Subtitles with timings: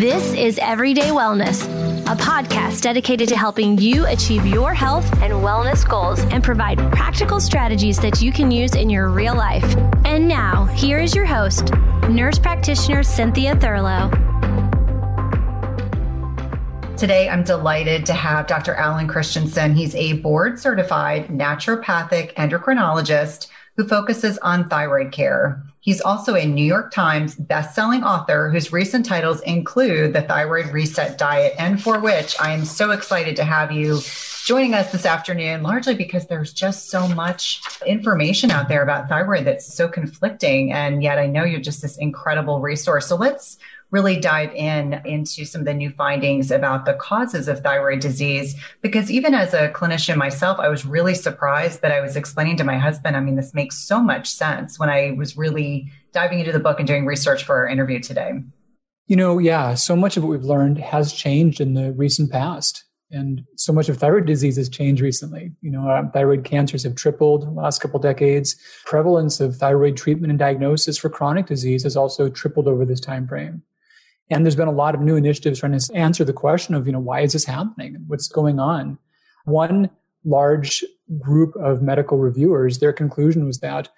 [0.00, 1.66] This is Everyday Wellness,
[2.10, 7.38] a podcast dedicated to helping you achieve your health and wellness goals and provide practical
[7.38, 9.76] strategies that you can use in your real life.
[10.06, 11.74] And now, here is your host,
[12.08, 14.08] nurse practitioner Cynthia Thurlow.
[16.96, 18.74] Today, I'm delighted to have Dr.
[18.76, 19.74] Alan Christianson.
[19.74, 23.48] He's a board certified naturopathic endocrinologist
[23.80, 25.62] who focuses on thyroid care.
[25.80, 31.16] He's also a New York Times best-selling author whose recent titles include The Thyroid Reset
[31.16, 34.00] Diet and for which I am so excited to have you
[34.44, 39.46] joining us this afternoon largely because there's just so much information out there about thyroid
[39.46, 43.06] that's so conflicting and yet I know you're just this incredible resource.
[43.06, 43.56] So let's
[43.90, 48.56] really dive in into some of the new findings about the causes of thyroid disease.
[48.82, 52.64] Because even as a clinician myself, I was really surprised, but I was explaining to
[52.64, 56.52] my husband, I mean, this makes so much sense when I was really diving into
[56.52, 58.32] the book and doing research for our interview today.
[59.06, 62.84] You know, yeah, so much of what we've learned has changed in the recent past.
[63.12, 65.50] And so much of thyroid disease has changed recently.
[65.62, 68.54] You know, uh, thyroid cancers have tripled in the last couple decades.
[68.84, 73.26] Prevalence of thyroid treatment and diagnosis for chronic disease has also tripled over this time
[73.26, 73.62] frame.
[74.30, 76.92] And there's been a lot of new initiatives trying to answer the question of, you
[76.92, 77.96] know, why is this happening?
[78.06, 78.98] What's going on?
[79.44, 79.90] One
[80.24, 80.84] large
[81.18, 83.88] group of medical reviewers, their conclusion was that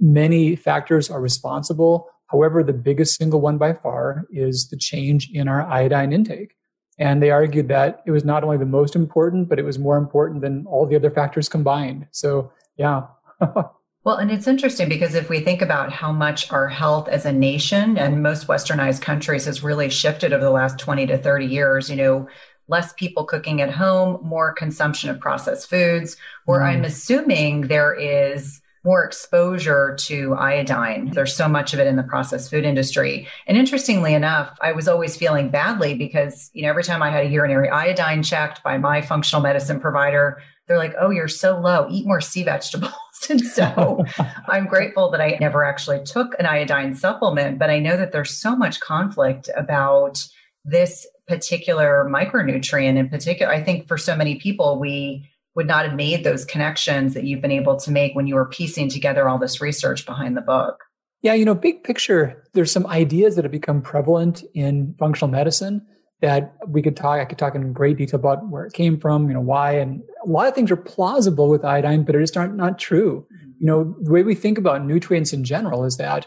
[0.00, 2.08] many factors are responsible.
[2.26, 6.54] However, the biggest single one by far is the change in our iodine intake.
[6.98, 9.96] And they argued that it was not only the most important, but it was more
[9.96, 12.06] important than all the other factors combined.
[12.10, 13.02] So, yeah.
[14.04, 17.32] Well, and it's interesting because if we think about how much our health as a
[17.32, 21.88] nation and most westernized countries has really shifted over the last 20 to 30 years,
[21.88, 22.26] you know,
[22.66, 26.66] less people cooking at home, more consumption of processed foods, where mm.
[26.66, 31.10] I'm assuming there is more exposure to iodine.
[31.10, 33.28] There's so much of it in the processed food industry.
[33.46, 37.26] And interestingly enough, I was always feeling badly because, you know, every time I had
[37.26, 41.86] a urinary iodine checked by my functional medicine provider, they're like, oh, you're so low,
[41.90, 42.92] eat more sea vegetables.
[43.30, 44.04] And so
[44.48, 48.36] I'm grateful that I never actually took an iodine supplement, but I know that there's
[48.36, 50.18] so much conflict about
[50.64, 53.52] this particular micronutrient in particular.
[53.52, 57.42] I think for so many people, we would not have made those connections that you've
[57.42, 60.84] been able to make when you were piecing together all this research behind the book.
[61.20, 65.86] Yeah, you know, big picture, there's some ideas that have become prevalent in functional medicine
[66.22, 67.20] that we could talk.
[67.20, 70.02] I could talk in great detail about where it came from, you know, why, and
[70.24, 73.26] a lot of things are plausible with iodine, but it is not not true.
[73.34, 73.50] Mm-hmm.
[73.58, 76.26] You know, the way we think about nutrients in general is that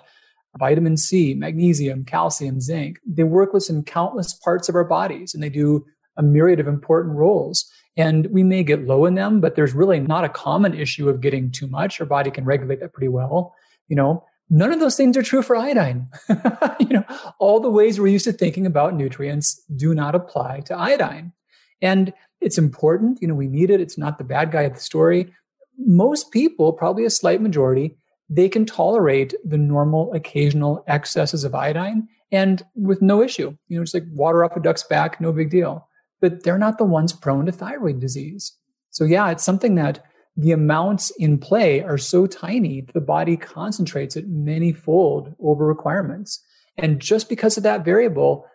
[0.60, 5.50] vitamin C, magnesium, calcium, zinc, they work within countless parts of our bodies, and they
[5.50, 5.86] do
[6.18, 7.70] a myriad of important roles.
[7.98, 11.22] And we may get low in them, but there's really not a common issue of
[11.22, 12.00] getting too much.
[12.02, 13.56] Our body can regulate that pretty well.
[13.88, 16.08] You know, None of those things are true for iodine.
[16.80, 17.06] you know,
[17.40, 21.34] all the ways we're used to thinking about nutrients do not apply to iodine.
[21.82, 23.82] And it's important, you know, we need it.
[23.82, 25.34] It's not the bad guy of the story.
[25.78, 27.98] Most people, probably a slight majority,
[28.30, 33.56] they can tolerate the normal occasional excesses of iodine and with no issue.
[33.68, 35.88] You know, it's like water off a duck's back, no big deal.
[36.22, 38.54] But they're not the ones prone to thyroid disease.
[38.90, 40.04] So yeah, it's something that
[40.38, 46.44] the amounts in play are so tiny, the body concentrates it many fold over requirements.
[46.78, 48.46] And just because of that variable,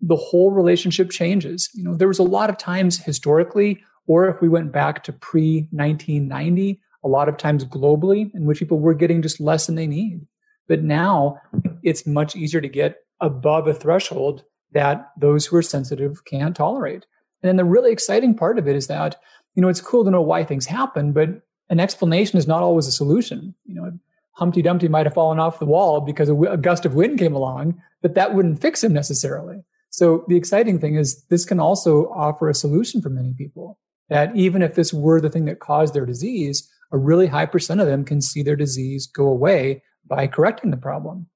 [0.00, 1.70] the whole relationship changes.
[1.74, 5.12] You know, there was a lot of times historically, or if we went back to
[5.12, 9.74] pre 1990, a lot of times globally, in which people were getting just less than
[9.74, 10.26] they need.
[10.68, 11.38] But now
[11.82, 17.06] it's much easier to get above a threshold that those who are sensitive can't tolerate.
[17.42, 19.16] And then the really exciting part of it is that
[19.54, 21.28] you know, it's cool to know why things happen, but
[21.70, 23.54] an explanation is not always a solution.
[23.64, 23.92] You know,
[24.32, 27.80] Humpty Dumpty might have fallen off the wall because a, gust of wind came along,
[28.02, 29.62] but that wouldn't fix him necessarily.
[29.90, 33.78] So the exciting thing is this can also offer a solution for many people
[34.08, 37.80] that even if this were the thing that caused their disease, a really high percent
[37.80, 41.26] of them can see their disease go away by correcting the problem.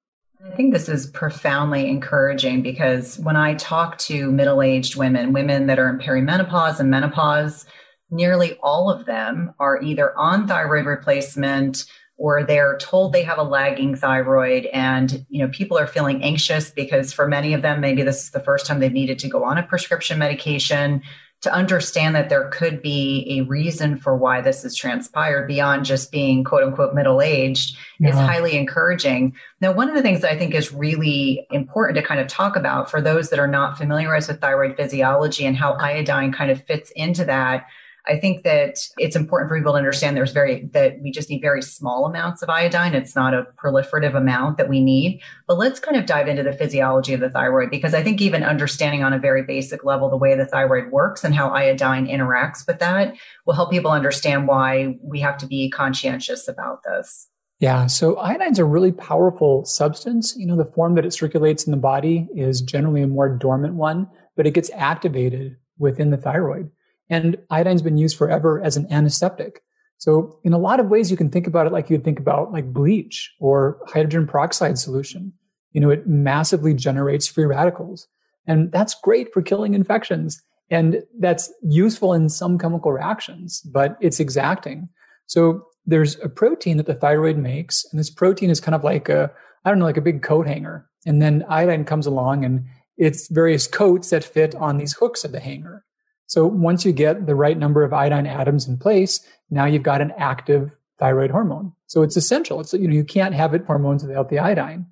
[0.44, 5.66] I think this is profoundly encouraging because when I talk to middle aged women, women
[5.66, 7.64] that are in perimenopause and menopause,
[8.10, 11.84] nearly all of them are either on thyroid replacement
[12.16, 16.70] or they're told they have a lagging thyroid and you know people are feeling anxious
[16.70, 19.44] because for many of them maybe this is the first time they've needed to go
[19.44, 21.02] on a prescription medication
[21.40, 26.10] to understand that there could be a reason for why this has transpired beyond just
[26.10, 28.08] being quote unquote middle aged yeah.
[28.08, 29.34] is highly encouraging.
[29.60, 32.56] Now, one of the things that I think is really important to kind of talk
[32.56, 36.64] about for those that are not familiarized with thyroid physiology and how iodine kind of
[36.64, 37.66] fits into that
[38.08, 41.42] I think that it's important for people to understand there's very that we just need
[41.42, 42.94] very small amounts of iodine.
[42.94, 45.20] It's not a proliferative amount that we need.
[45.46, 48.42] But let's kind of dive into the physiology of the thyroid because I think even
[48.42, 52.66] understanding on a very basic level the way the thyroid works and how iodine interacts
[52.66, 53.14] with that
[53.46, 57.28] will help people understand why we have to be conscientious about this.
[57.60, 60.34] Yeah, so iodine's a really powerful substance.
[60.36, 63.74] You know, the form that it circulates in the body is generally a more dormant
[63.74, 66.70] one, but it gets activated within the thyroid.
[67.10, 69.62] And iodine's been used forever as an antiseptic.
[69.98, 72.52] So in a lot of ways, you can think about it like you'd think about
[72.52, 75.32] like bleach or hydrogen peroxide solution.
[75.72, 78.06] You know, it massively generates free radicals.
[78.46, 80.40] And that's great for killing infections.
[80.70, 84.88] And that's useful in some chemical reactions, but it's exacting.
[85.26, 87.84] So there's a protein that the thyroid makes.
[87.90, 89.30] And this protein is kind of like a,
[89.64, 90.86] I don't know, like a big coat hanger.
[91.06, 92.66] And then iodine comes along and
[92.96, 95.84] it's various coats that fit on these hooks of the hanger.
[96.28, 100.02] So once you get the right number of iodine atoms in place, now you've got
[100.02, 101.72] an active thyroid hormone.
[101.86, 102.60] So it's essential.
[102.60, 104.86] It's, you know, you can't have it hormones without the iodine.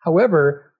[0.00, 0.70] However,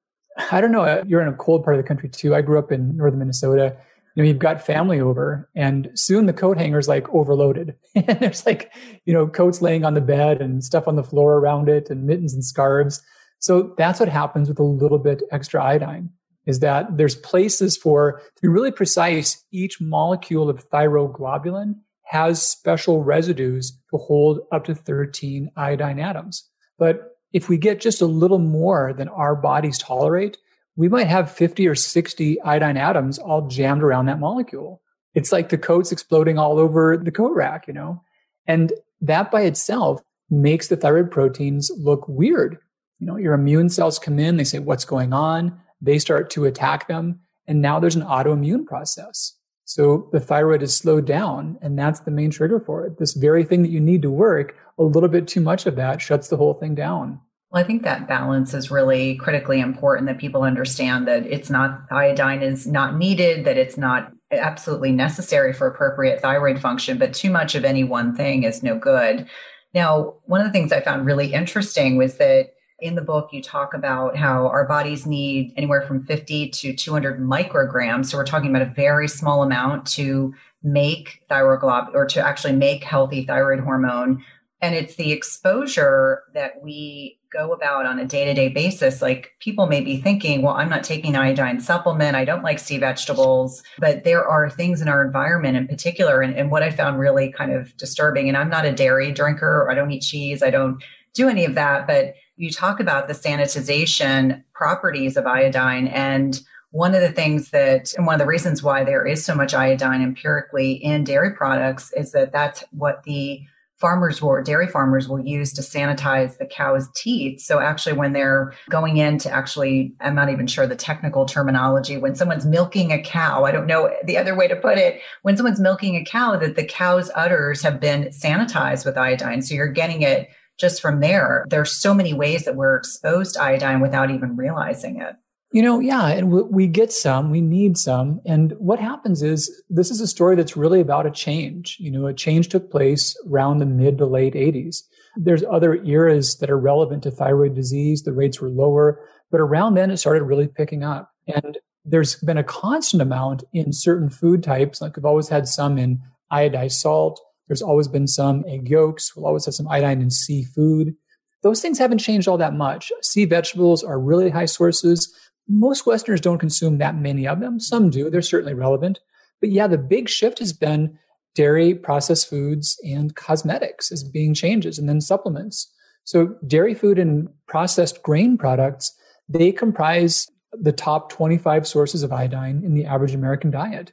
[0.51, 2.35] I don't know, you're in a cold part of the country too.
[2.35, 3.75] I grew up in northern Minnesota.
[4.15, 7.75] You know, you've got family over and soon the coat hanger's like overloaded.
[7.95, 8.71] and there's like,
[9.07, 12.05] you know, coats laying on the bed and stuff on the floor around it and
[12.05, 13.03] mittens and scarves.
[13.39, 16.11] So that's what happens with a little bit extra iodine
[16.47, 21.75] is that there's places for, to be really precise, each molecule of thyroglobulin
[22.05, 26.49] has special residues to hold up to 13 iodine atoms.
[26.79, 30.37] But if we get just a little more than our bodies tolerate,
[30.77, 34.83] we might have 50 or 60 iodine atoms all jammed around that molecule.
[35.15, 38.03] It's like the coats exploding all over the coat rack, you know?
[38.47, 40.01] And that by itself
[40.31, 42.59] makes the thyroid proteins look weird.
[42.99, 45.61] You know, your immune cells come in, they say, what's going on?
[45.83, 47.21] They start to attack them.
[47.47, 49.37] And now there's an autoimmune process.
[49.65, 52.99] So the thyroid is slowed down, and that's the main trigger for it.
[52.99, 56.01] This very thing that you need to work, a little bit too much of that
[56.01, 57.21] shuts the whole thing down.
[57.51, 61.83] Well, I think that balance is really critically important that people understand that it's not
[61.91, 67.31] iodine is not needed, that it's not absolutely necessary for appropriate thyroid function, but too
[67.31, 69.29] much of any one thing is no good.
[69.75, 72.51] Now, one of the things I found really interesting was that
[72.83, 77.21] in the book, you talk about how our bodies need anywhere from 50 to 200
[77.21, 78.07] micrograms.
[78.07, 80.35] So we're talking about a very small amount to
[80.65, 84.25] make thyroglobulin or to actually make healthy thyroid hormone.
[84.61, 89.01] And it's the exposure that we go about on a day to day basis.
[89.01, 92.17] Like people may be thinking, well, I'm not taking iodine supplement.
[92.17, 96.21] I don't like sea vegetables, but there are things in our environment in particular.
[96.21, 99.69] And, and what I found really kind of disturbing, and I'm not a dairy drinker,
[99.71, 100.83] I don't eat cheese, I don't
[101.15, 106.41] do any of that, but you talk about the sanitization properties of iodine and
[106.71, 109.55] one of the things that and one of the reasons why there is so much
[109.55, 113.43] iodine empirically in dairy products is that that's what the
[113.77, 117.41] farmers will dairy farmers will use to sanitize the cow's teeth.
[117.41, 121.99] So actually when they're going in to actually i'm not even sure the technical terminology
[121.99, 125.37] when someone's milking a cow i don't know the other way to put it when
[125.37, 129.43] someone's milking a cow that the cow's udders have been sanitized with iodine.
[129.43, 130.29] So you're getting it
[130.63, 135.01] just from there, there's so many ways that we're exposed to iodine without even realizing
[135.01, 135.17] it.
[135.53, 138.23] You know, yeah, and we get some, we need some.
[138.25, 141.77] And what happens is this is a story that's really about a change.
[141.79, 144.77] You know, a change took place around the mid to late 80s.
[145.17, 148.03] There's other eras that are relevant to thyroid disease.
[148.03, 148.99] The rates were lower,
[149.31, 151.11] but around then it started really picking up.
[151.27, 154.81] And there's been a constant amount in certain food types.
[154.81, 156.01] Like we've always had some in
[156.33, 159.15] iodized salt, there's always been some egg yolks.
[159.15, 160.95] We'll always have some iodine in seafood.
[161.43, 162.93] Those things haven't changed all that much.
[163.03, 165.13] Sea vegetables are really high sources.
[165.49, 167.59] Most Westerners don't consume that many of them.
[167.59, 168.09] Some do.
[168.09, 169.01] They're certainly relevant.
[169.41, 170.99] But yeah, the big shift has been
[171.35, 175.73] dairy, processed foods, and cosmetics as being changes, and then supplements.
[176.05, 178.95] So dairy food and processed grain products,
[179.29, 183.93] they comprise the top 25 sources of iodine in the average American diet.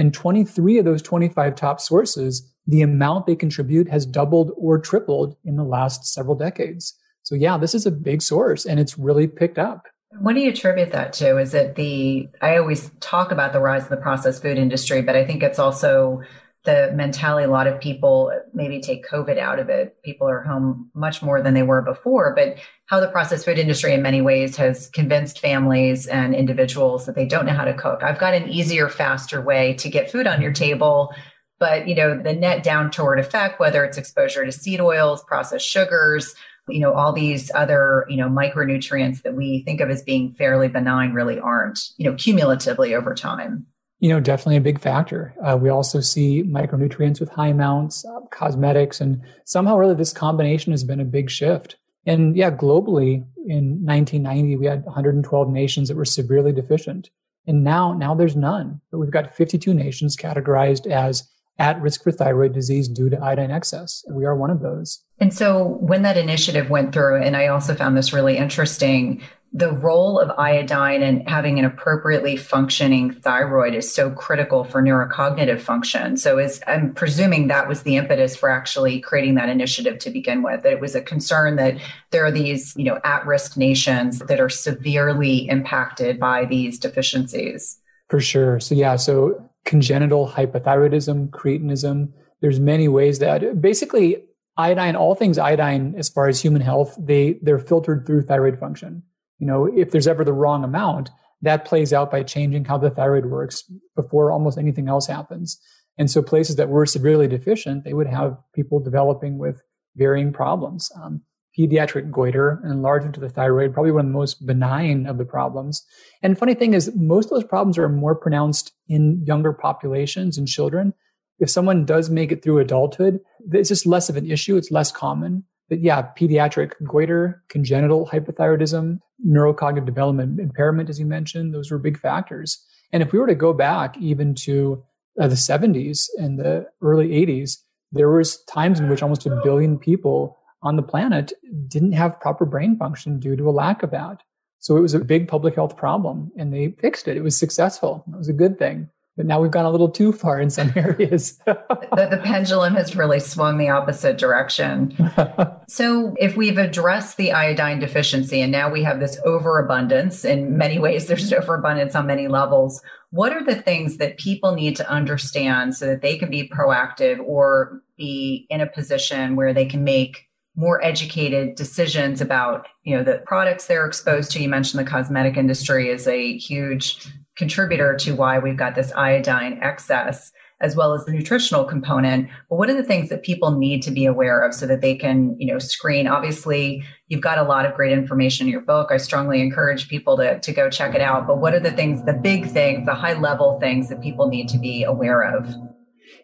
[0.00, 5.36] And 23 of those 25 top sources the amount they contribute has doubled or tripled
[5.44, 6.94] in the last several decades.
[7.22, 9.88] So, yeah, this is a big source and it's really picked up.
[10.20, 11.36] What do you attribute that to?
[11.36, 15.16] Is it the, I always talk about the rise of the processed food industry, but
[15.16, 16.22] I think it's also
[16.64, 19.96] the mentality a lot of people maybe take COVID out of it.
[20.02, 23.94] People are home much more than they were before, but how the processed food industry
[23.94, 28.02] in many ways has convinced families and individuals that they don't know how to cook.
[28.02, 31.14] I've got an easier, faster way to get food on your table
[31.60, 35.68] but you know the net down toward effect whether it's exposure to seed oils processed
[35.68, 36.34] sugars
[36.68, 40.66] you know all these other you know micronutrients that we think of as being fairly
[40.66, 43.66] benign really aren't you know cumulatively over time
[44.00, 45.34] You know, definitely a big factor.
[45.44, 50.72] Uh, we also see micronutrients with high amounts, uh, cosmetics, and somehow really this combination
[50.72, 51.76] has been a big shift.
[52.06, 57.10] And yeah, globally in 1990, we had 112 nations that were severely deficient.
[57.46, 58.80] And now, now there's none.
[58.90, 61.28] But we've got 52 nations categorized as
[61.58, 64.02] at risk for thyroid disease due to iodine excess.
[64.10, 65.04] We are one of those.
[65.18, 69.72] And so when that initiative went through, and I also found this really interesting, the
[69.72, 76.16] role of iodine and having an appropriately functioning thyroid is so critical for neurocognitive function.
[76.16, 80.42] So is I'm presuming that was the impetus for actually creating that initiative to begin
[80.42, 80.62] with.
[80.62, 81.78] That it was a concern that
[82.12, 87.76] there are these, you know, at-risk nations that are severely impacted by these deficiencies.
[88.08, 88.60] For sure.
[88.60, 94.24] So yeah, so congenital hypothyroidism, cretinism, there's many ways that basically
[94.56, 99.02] iodine, all things iodine as far as human health, they they're filtered through thyroid function
[99.40, 101.10] you know, if there's ever the wrong amount,
[101.42, 103.64] that plays out by changing how the thyroid works
[103.96, 105.58] before almost anything else happens.
[105.98, 109.62] And so places that were severely deficient, they would have people developing with
[109.96, 110.90] varying problems.
[111.02, 111.22] Um,
[111.58, 115.24] pediatric goiter and enlargement of the thyroid, probably one of the most benign of the
[115.24, 115.84] problems.
[116.22, 120.46] And funny thing is, most of those problems are more pronounced in younger populations and
[120.46, 120.94] children.
[121.38, 123.20] If someone does make it through adulthood,
[123.52, 124.56] it's just less of an issue.
[124.56, 125.44] It's less common.
[125.70, 131.98] But yeah, pediatric goiter, congenital hypothyroidism, neurocognitive development impairment, as you mentioned, those were big
[131.98, 132.62] factors.
[132.92, 134.82] And if we were to go back even to
[135.18, 137.58] uh, the 70s and the early 80s,
[137.92, 141.32] there was times in which almost a billion people on the planet
[141.68, 144.22] didn't have proper brain function due to a lack of that.
[144.58, 147.16] So it was a big public health problem and they fixed it.
[147.16, 148.04] It was successful.
[148.12, 150.72] It was a good thing but now we've gone a little too far in some
[150.76, 151.38] areas.
[151.44, 154.96] the, the, pendulum has really swung the opposite direction.
[155.68, 160.78] so, if we've addressed the iodine deficiency and now we have this overabundance, in many
[160.78, 162.82] ways, there's overabundance on many levels.
[163.10, 167.18] What are the things that people need to understand so that they can be proactive
[167.20, 173.04] or be in a position where they can make more educated decisions about you know
[173.04, 177.06] the products they're exposed to you mentioned the cosmetic industry is a huge
[177.40, 180.30] contributor to why we've got this iodine excess
[180.60, 182.28] as well as the nutritional component.
[182.50, 184.94] But what are the things that people need to be aware of so that they
[184.94, 186.06] can you know screen?
[186.06, 188.90] Obviously you've got a lot of great information in your book.
[188.90, 191.26] I strongly encourage people to, to go check it out.
[191.26, 194.48] But what are the things the big things the high level things that people need
[194.50, 195.48] to be aware of?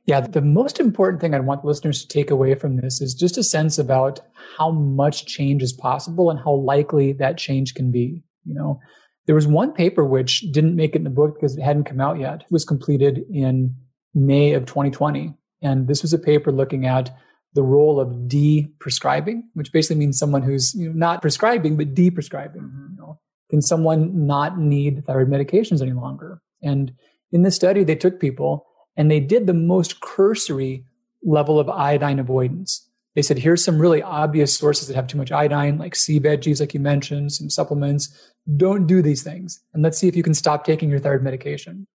[0.05, 3.39] Yeah the most important thing i want listeners to take away from this is just
[3.39, 4.21] a sense about
[4.59, 8.79] how much change is possible and how likely that change can be you know
[9.26, 12.00] there was one paper which didn't make it in the book because it hadn't come
[12.00, 12.42] out yet.
[12.42, 13.75] It was completed in
[14.14, 15.35] May of 2020.
[15.62, 17.14] And this was a paper looking at
[17.54, 22.62] the role of de-prescribing, which basically means someone who's you know, not prescribing, but de-prescribing.
[22.62, 22.87] Mm-hmm.
[22.92, 23.21] You know?
[23.50, 26.40] Can someone not need thyroid medications any longer?
[26.62, 26.92] And
[27.33, 28.66] in this study, they took people
[28.97, 30.85] and they did the most cursory
[31.23, 32.86] level of iodine avoidance.
[33.17, 36.61] They said, here's some really obvious sources that have too much iodine, like sea veggies,
[36.61, 38.15] like you mentioned, some supplements.
[38.57, 39.59] Don't do these things.
[39.73, 41.87] And let's see if you can stop taking your thyroid medication.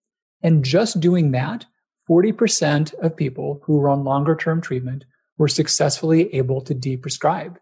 [0.41, 1.65] And just doing that,
[2.09, 5.05] 40% of people who were on longer term treatment
[5.37, 7.57] were successfully able to deprescribe.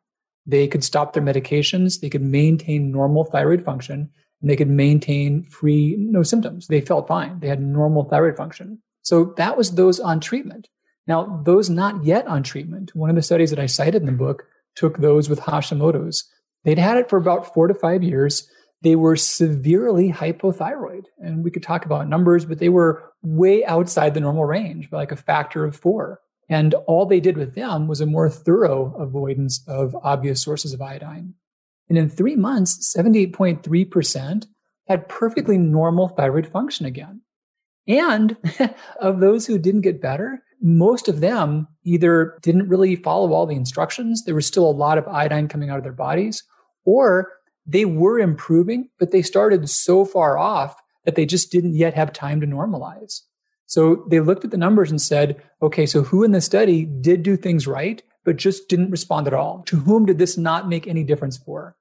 [0.45, 4.09] They could stop their medications, they could maintain normal thyroid function,
[4.41, 6.67] and they could maintain free, no symptoms.
[6.67, 7.41] They felt fine.
[7.41, 8.81] They had normal thyroid function.
[9.01, 10.69] So that was those on treatment.
[11.07, 14.11] Now, those not yet on treatment, one of the studies that I cited in the
[14.11, 14.43] book
[14.75, 16.29] took those with Hashimoto's.
[16.63, 18.49] They'd had it for about four to five years.
[18.81, 21.05] They were severely hypothyroid.
[21.17, 24.97] And we could talk about numbers, but they were way outside the normal range by
[24.97, 26.21] like a factor of four.
[26.47, 30.81] And all they did with them was a more thorough avoidance of obvious sources of
[30.81, 31.35] iodine.
[31.89, 34.45] And in three months, 78.3%
[34.87, 37.21] had perfectly normal thyroid function again.
[37.87, 38.37] And
[38.99, 43.55] of those who didn't get better, most of them either didn't really follow all the
[43.55, 44.23] instructions.
[44.23, 46.43] There was still a lot of iodine coming out of their bodies,
[46.85, 47.29] or
[47.65, 50.75] they were improving, but they started so far off
[51.05, 53.21] that they just didn't yet have time to normalize.
[53.65, 57.21] So they looked at the numbers and said, okay, so who in the study did
[57.23, 59.63] do things right, but just didn't respond at all?
[59.67, 61.75] To whom did this not make any difference for?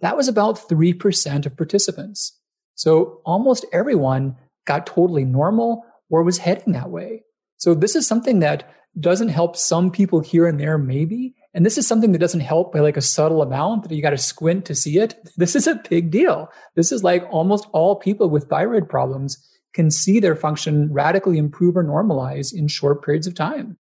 [0.00, 2.38] That was about 3% of participants.
[2.74, 4.36] So almost everyone
[4.66, 7.22] got totally normal or was heading that way.
[7.64, 11.34] So this is something that doesn't help some people here and there, maybe.
[11.54, 14.10] And this is something that doesn't help by like a subtle amount that you got
[14.10, 15.14] to squint to see it.
[15.38, 16.50] This is a big deal.
[16.76, 19.42] This is like almost all people with thyroid problems
[19.72, 23.78] can see their function radically improve or normalize in short periods of time.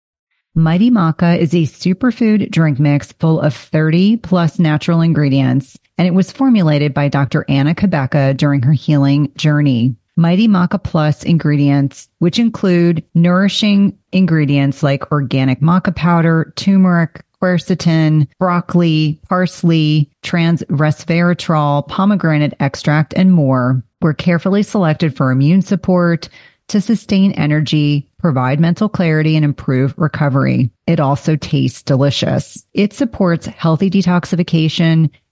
[0.55, 6.13] Mighty Maca is a superfood drink mix full of 30 plus natural ingredients, and it
[6.13, 7.43] was formulated by Dr.
[7.49, 9.97] Anna Cabeca during her healing journey.
[10.15, 19.19] Mighty Maca Plus ingredients, which include nourishing ingredients like organic maca powder, turmeric, quercetin, broccoli,
[19.27, 26.29] parsley, trans resveratrol, pomegranate extract, and more, were carefully selected for immune support
[26.69, 30.71] to sustain energy, provide mental clarity, and improve recovery.
[30.87, 32.63] It also tastes delicious.
[32.73, 35.09] It supports healthy detoxification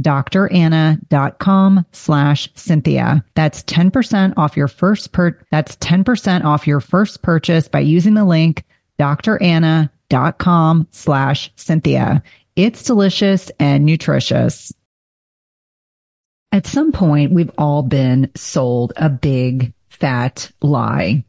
[0.00, 3.24] dranna.com slash Cynthia.
[3.34, 8.24] That's 10% off your first per, that's 10% off your first purchase by using the
[8.24, 8.64] link
[8.98, 12.22] dranna.com slash Cynthia.
[12.56, 14.72] It's delicious and nutritious.
[16.50, 21.24] At some point, we've all been sold a big fat lie.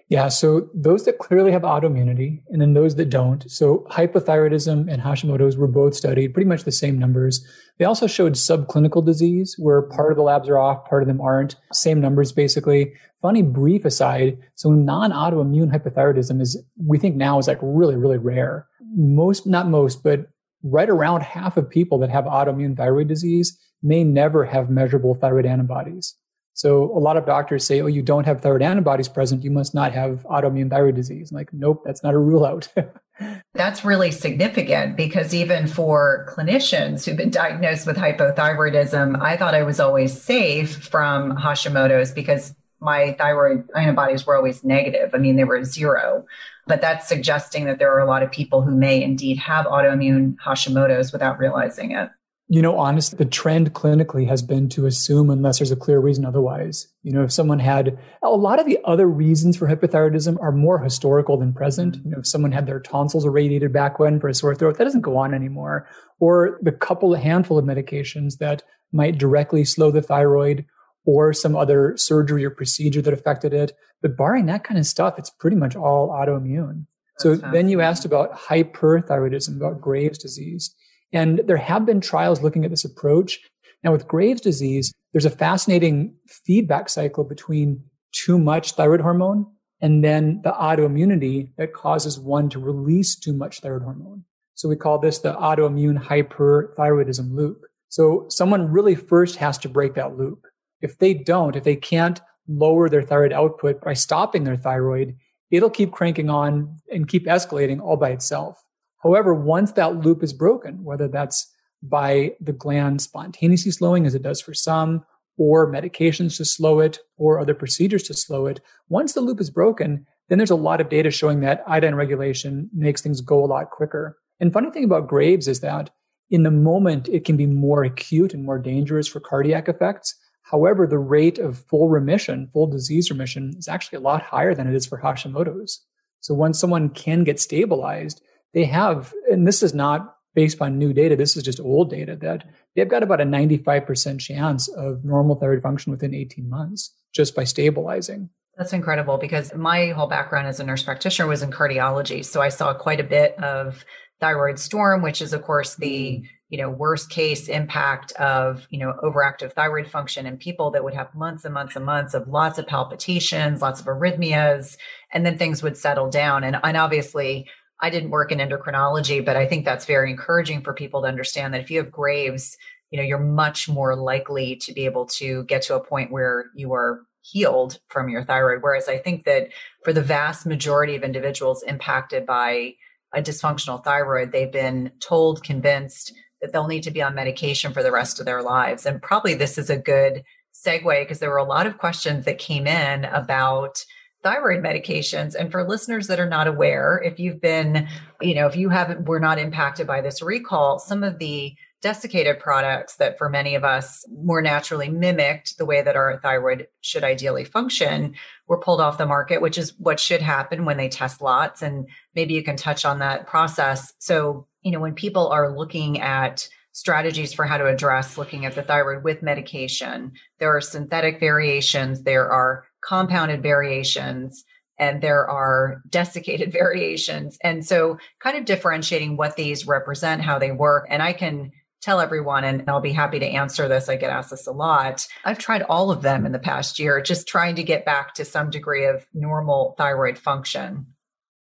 [0.08, 3.50] Yeah, so those that clearly have autoimmunity and then those that don't.
[3.50, 7.44] So hypothyroidism and Hashimoto's were both studied, pretty much the same numbers.
[7.78, 11.20] They also showed subclinical disease where part of the labs are off, part of them
[11.20, 11.56] aren't.
[11.72, 12.92] Same numbers basically.
[13.22, 18.66] Funny brief aside, so non-autoimmune hypothyroidism is we think now is like really, really rare.
[18.94, 20.26] Most, not most, but
[20.62, 25.46] right around half of people that have autoimmune thyroid disease may never have measurable thyroid
[25.46, 26.16] antibodies.
[26.54, 29.42] So a lot of doctors say, oh, you don't have thyroid antibodies present.
[29.42, 31.30] You must not have autoimmune thyroid disease.
[31.30, 32.68] I'm like, nope, that's not a rule out.
[33.54, 39.62] that's really significant because even for clinicians who've been diagnosed with hypothyroidism, I thought I
[39.62, 45.10] was always safe from Hashimoto's because my thyroid antibodies were always negative.
[45.14, 46.26] I mean, they were zero.
[46.66, 50.36] But that's suggesting that there are a lot of people who may indeed have autoimmune
[50.44, 52.10] Hashimoto's without realizing it.
[52.52, 56.26] You know, honestly, the trend clinically has been to assume unless there's a clear reason
[56.26, 56.86] otherwise.
[57.02, 60.78] You know, if someone had a lot of the other reasons for hypothyroidism are more
[60.78, 61.96] historical than present.
[62.04, 64.84] You know, if someone had their tonsils irradiated back when for a sore throat, that
[64.84, 65.88] doesn't go on anymore.
[66.20, 68.62] Or the couple, handful of medications that
[68.92, 70.66] might directly slow the thyroid
[71.06, 73.72] or some other surgery or procedure that affected it.
[74.02, 76.84] But barring that kind of stuff, it's pretty much all autoimmune.
[77.16, 80.74] so then you asked about hyperthyroidism, about Graves' disease.
[81.12, 83.38] And there have been trials looking at this approach.
[83.84, 89.46] Now, with Graves' disease, there's a fascinating feedback cycle between too much thyroid hormone
[89.80, 94.24] and then the autoimmunity that causes one to release too much thyroid hormone.
[94.54, 97.62] So we call this the autoimmune hyperthyroidism loop.
[97.88, 100.46] So someone really first has to break that loop.
[100.80, 105.16] If they don't, if they can't lower their thyroid output by stopping their thyroid,
[105.50, 108.61] it'll keep cranking on and keep escalating all by itself.
[109.02, 114.22] However, once that loop is broken, whether that's by the gland spontaneously slowing as it
[114.22, 115.04] does for some,
[115.36, 119.50] or medications to slow it, or other procedures to slow it, once the loop is
[119.50, 123.46] broken, then there's a lot of data showing that iodine regulation makes things go a
[123.46, 124.16] lot quicker.
[124.38, 125.90] And funny thing about Graves is that
[126.30, 130.14] in the moment, it can be more acute and more dangerous for cardiac effects.
[130.42, 134.66] However, the rate of full remission, full disease remission, is actually a lot higher than
[134.66, 135.84] it is for Hashimoto's.
[136.20, 138.22] So once someone can get stabilized,
[138.54, 142.16] they have, and this is not based on new data, this is just old data,
[142.16, 147.34] that they've got about a 95% chance of normal thyroid function within 18 months just
[147.34, 148.30] by stabilizing.
[148.56, 152.24] That's incredible because my whole background as a nurse practitioner was in cardiology.
[152.24, 153.84] So I saw quite a bit of
[154.20, 156.24] thyroid storm, which is of course the mm-hmm.
[156.50, 160.94] you know worst case impact of you know overactive thyroid function in people that would
[160.94, 164.76] have months and months and months of lots of palpitations, lots of arrhythmias,
[165.12, 166.44] and then things would settle down.
[166.44, 167.48] And, and obviously,
[167.82, 171.52] I didn't work in endocrinology, but I think that's very encouraging for people to understand
[171.52, 172.56] that if you have Graves,
[172.90, 176.46] you know you're much more likely to be able to get to a point where
[176.54, 178.62] you are healed from your thyroid.
[178.62, 179.48] Whereas I think that
[179.84, 182.74] for the vast majority of individuals impacted by
[183.14, 187.82] a dysfunctional thyroid, they've been told, convinced that they'll need to be on medication for
[187.82, 188.86] the rest of their lives.
[188.86, 192.38] And probably this is a good segue because there were a lot of questions that
[192.38, 193.84] came in about
[194.22, 197.88] thyroid medications and for listeners that are not aware if you've been
[198.20, 202.38] you know if you haven't were not impacted by this recall some of the desiccated
[202.38, 207.02] products that for many of us more naturally mimicked the way that our thyroid should
[207.02, 208.14] ideally function
[208.46, 211.60] were pulled off the market, which is what should happen when they test lots.
[211.60, 213.92] And maybe you can touch on that process.
[213.98, 218.54] So, you know, when people are looking at strategies for how to address looking at
[218.54, 224.44] the thyroid with medication, there are synthetic variations, there are compounded variations
[224.78, 227.38] and there are desiccated variations.
[227.42, 230.86] And so, kind of differentiating what these represent, how they work.
[230.90, 233.88] And I can tell everyone, and I'll be happy to answer this.
[233.88, 235.06] I get asked this a lot.
[235.24, 238.24] I've tried all of them in the past year, just trying to get back to
[238.24, 240.86] some degree of normal thyroid function.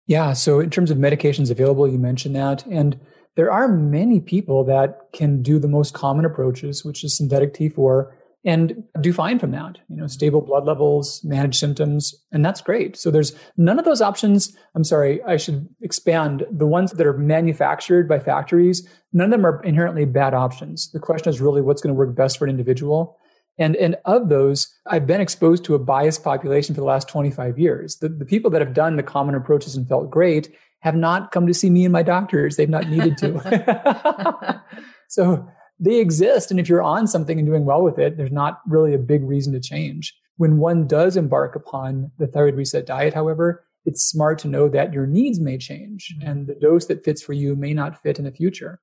[0.08, 0.34] Yeah.
[0.34, 2.66] So, in terms of medications available, you mentioned that.
[2.66, 3.00] And
[3.36, 8.12] there are many people that can do the most common approaches, which is synthetic T4
[8.46, 9.78] and do fine from that.
[9.90, 12.96] You know, stable blood levels, manage symptoms, and that's great.
[12.96, 14.56] So there's none of those options.
[14.76, 16.46] I'm sorry, I should expand.
[16.50, 20.90] The ones that are manufactured by factories, none of them are inherently bad options.
[20.92, 23.18] The question is really what's going to work best for an individual.
[23.58, 27.60] And, and of those, I've been exposed to a biased population for the last 25
[27.60, 27.98] years.
[27.98, 31.46] The, the people that have done the common approaches and felt great have not come
[31.46, 32.56] to see me and my doctors.
[32.56, 34.64] They've not needed to.
[35.10, 35.46] so
[35.80, 36.52] they exist.
[36.52, 39.24] And if you're on something and doing well with it, there's not really a big
[39.24, 40.14] reason to change.
[40.38, 44.94] When one does embark upon the thyroid reset diet, however, it's smart to know that
[44.94, 46.28] your needs may change mm-hmm.
[46.30, 48.80] and the dose that fits for you may not fit in the future.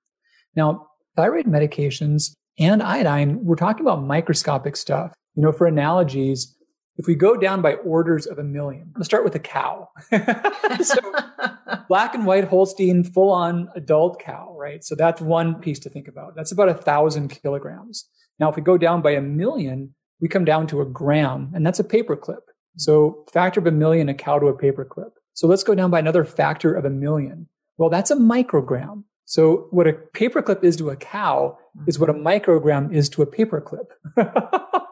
[0.55, 5.13] Now, thyroid medications and iodine, we're talking about microscopic stuff.
[5.35, 6.56] You know, for analogies,
[6.99, 9.89] if we go down by orders of a million, let's start with a cow.
[10.11, 10.97] so
[11.89, 14.83] black and white Holstein, full on adult cow, right?
[14.85, 16.35] So that's one piece to think about.
[16.35, 18.09] That's about a thousand kilograms.
[18.39, 21.67] Now, if we go down by a million, we come down to a gram, and
[21.67, 22.41] that's a paperclip.
[22.77, 25.11] So factor of a million, a cow to a paperclip.
[25.35, 27.49] So let's go down by another factor of a million.
[27.79, 29.05] Well, that's a microgram.
[29.27, 33.27] So what a paperclip is to a cow is what a microgram is to a
[33.27, 33.87] paperclip.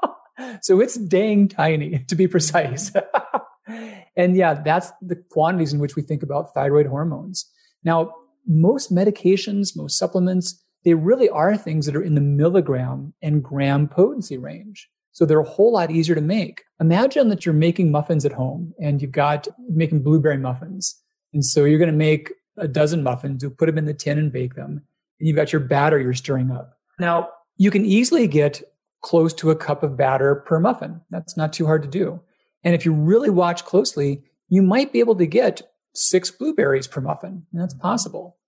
[0.61, 2.91] so it's dang tiny to be precise.
[2.91, 3.99] Mm-hmm.
[4.17, 7.51] and yeah, that's the quantities in which we think about thyroid hormones.
[7.83, 8.13] Now,
[8.47, 13.89] most medications, most supplements, they really are things that are in the milligram and gram
[13.89, 14.89] potency range.
[15.13, 16.65] So they're a whole lot easier to make.
[16.81, 21.01] Imagine that you're making muffins at home and you've got making blueberry muffins.
[21.33, 24.19] And so you're going to make a dozen muffins, you put them in the tin
[24.19, 24.83] and bake them.
[25.19, 26.77] And you've got your batter you're stirring up.
[26.99, 28.63] Now, you can easily get
[29.05, 30.99] close to a cup of batter per muffin.
[31.11, 32.23] That's not too hard to do.
[32.65, 35.61] And if you really watch closely, you might be able to get
[35.95, 37.45] six blueberries per muffin.
[37.53, 37.83] And that's mm-hmm.
[37.83, 38.39] possible.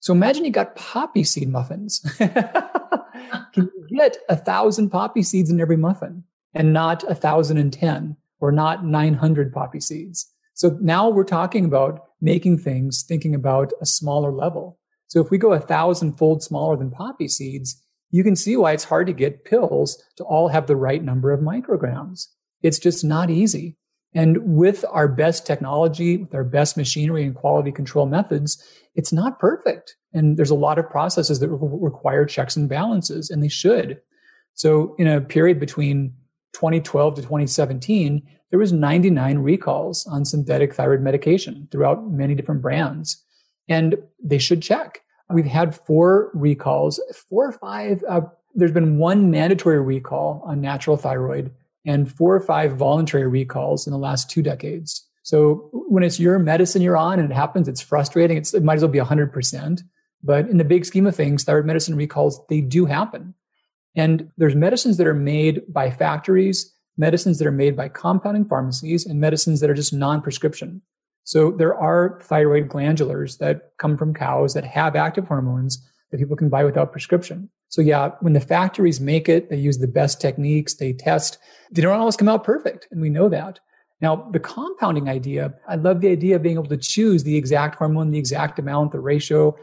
[0.00, 2.00] So imagine you got poppy seed muffins.
[2.18, 2.34] Can
[3.54, 8.16] you get a thousand poppy seeds in every muffin and not a thousand and ten
[8.40, 10.28] or not 900 poppy seeds?
[10.54, 14.80] So now we're talking about making things, thinking about a smaller level.
[15.06, 17.80] So if we go a thousand fold smaller than poppy seeds,
[18.12, 21.32] you can see why it's hard to get pills to all have the right number
[21.32, 22.28] of micrograms.
[22.62, 23.76] It's just not easy.
[24.14, 28.62] And with our best technology, with our best machinery and quality control methods,
[28.94, 29.96] it's not perfect.
[30.12, 34.00] And there's a lot of processes that require checks and balances, and they should.
[34.54, 36.14] So in a period between
[36.52, 43.24] 2012 to 2017, there was 99 recalls on synthetic thyroid medication throughout many different brands.
[43.66, 45.00] And they should check.
[45.32, 48.02] We've had four recalls, four or five.
[48.08, 48.22] Uh,
[48.54, 51.52] there's been one mandatory recall on natural thyroid
[51.84, 55.06] and four or five voluntary recalls in the last two decades.
[55.22, 58.36] So when it's your medicine you're on and it happens, it's frustrating.
[58.36, 59.82] It's, it might as well be 100%.
[60.22, 63.34] But in the big scheme of things, thyroid medicine recalls, they do happen.
[63.94, 69.04] And there's medicines that are made by factories, medicines that are made by compounding pharmacies,
[69.04, 70.82] and medicines that are just non prescription.
[71.24, 75.78] So there are thyroid glandulars that come from cows that have active hormones
[76.10, 77.48] that people can buy without prescription.
[77.68, 81.38] So yeah, when the factories make it, they use the best techniques, they test.
[81.70, 83.60] They don't always come out perfect, and we know that.
[84.02, 87.76] Now, the compounding idea, I love the idea of being able to choose the exact
[87.76, 89.56] hormone, the exact amount, the ratio,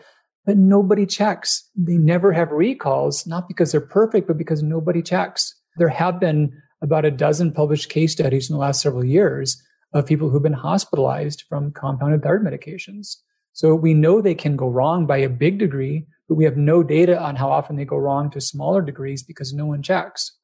[0.45, 1.69] but nobody checks.
[1.75, 5.53] They never have recalls, not because they're perfect, but because nobody checks.
[5.77, 9.61] There have been about a dozen published case studies in the last several years
[9.93, 13.15] of people who've been hospitalized from compounded thyroid medications.
[13.53, 16.83] So we know they can go wrong by a big degree, but we have no
[16.83, 20.37] data on how often they go wrong to smaller degrees because no one checks.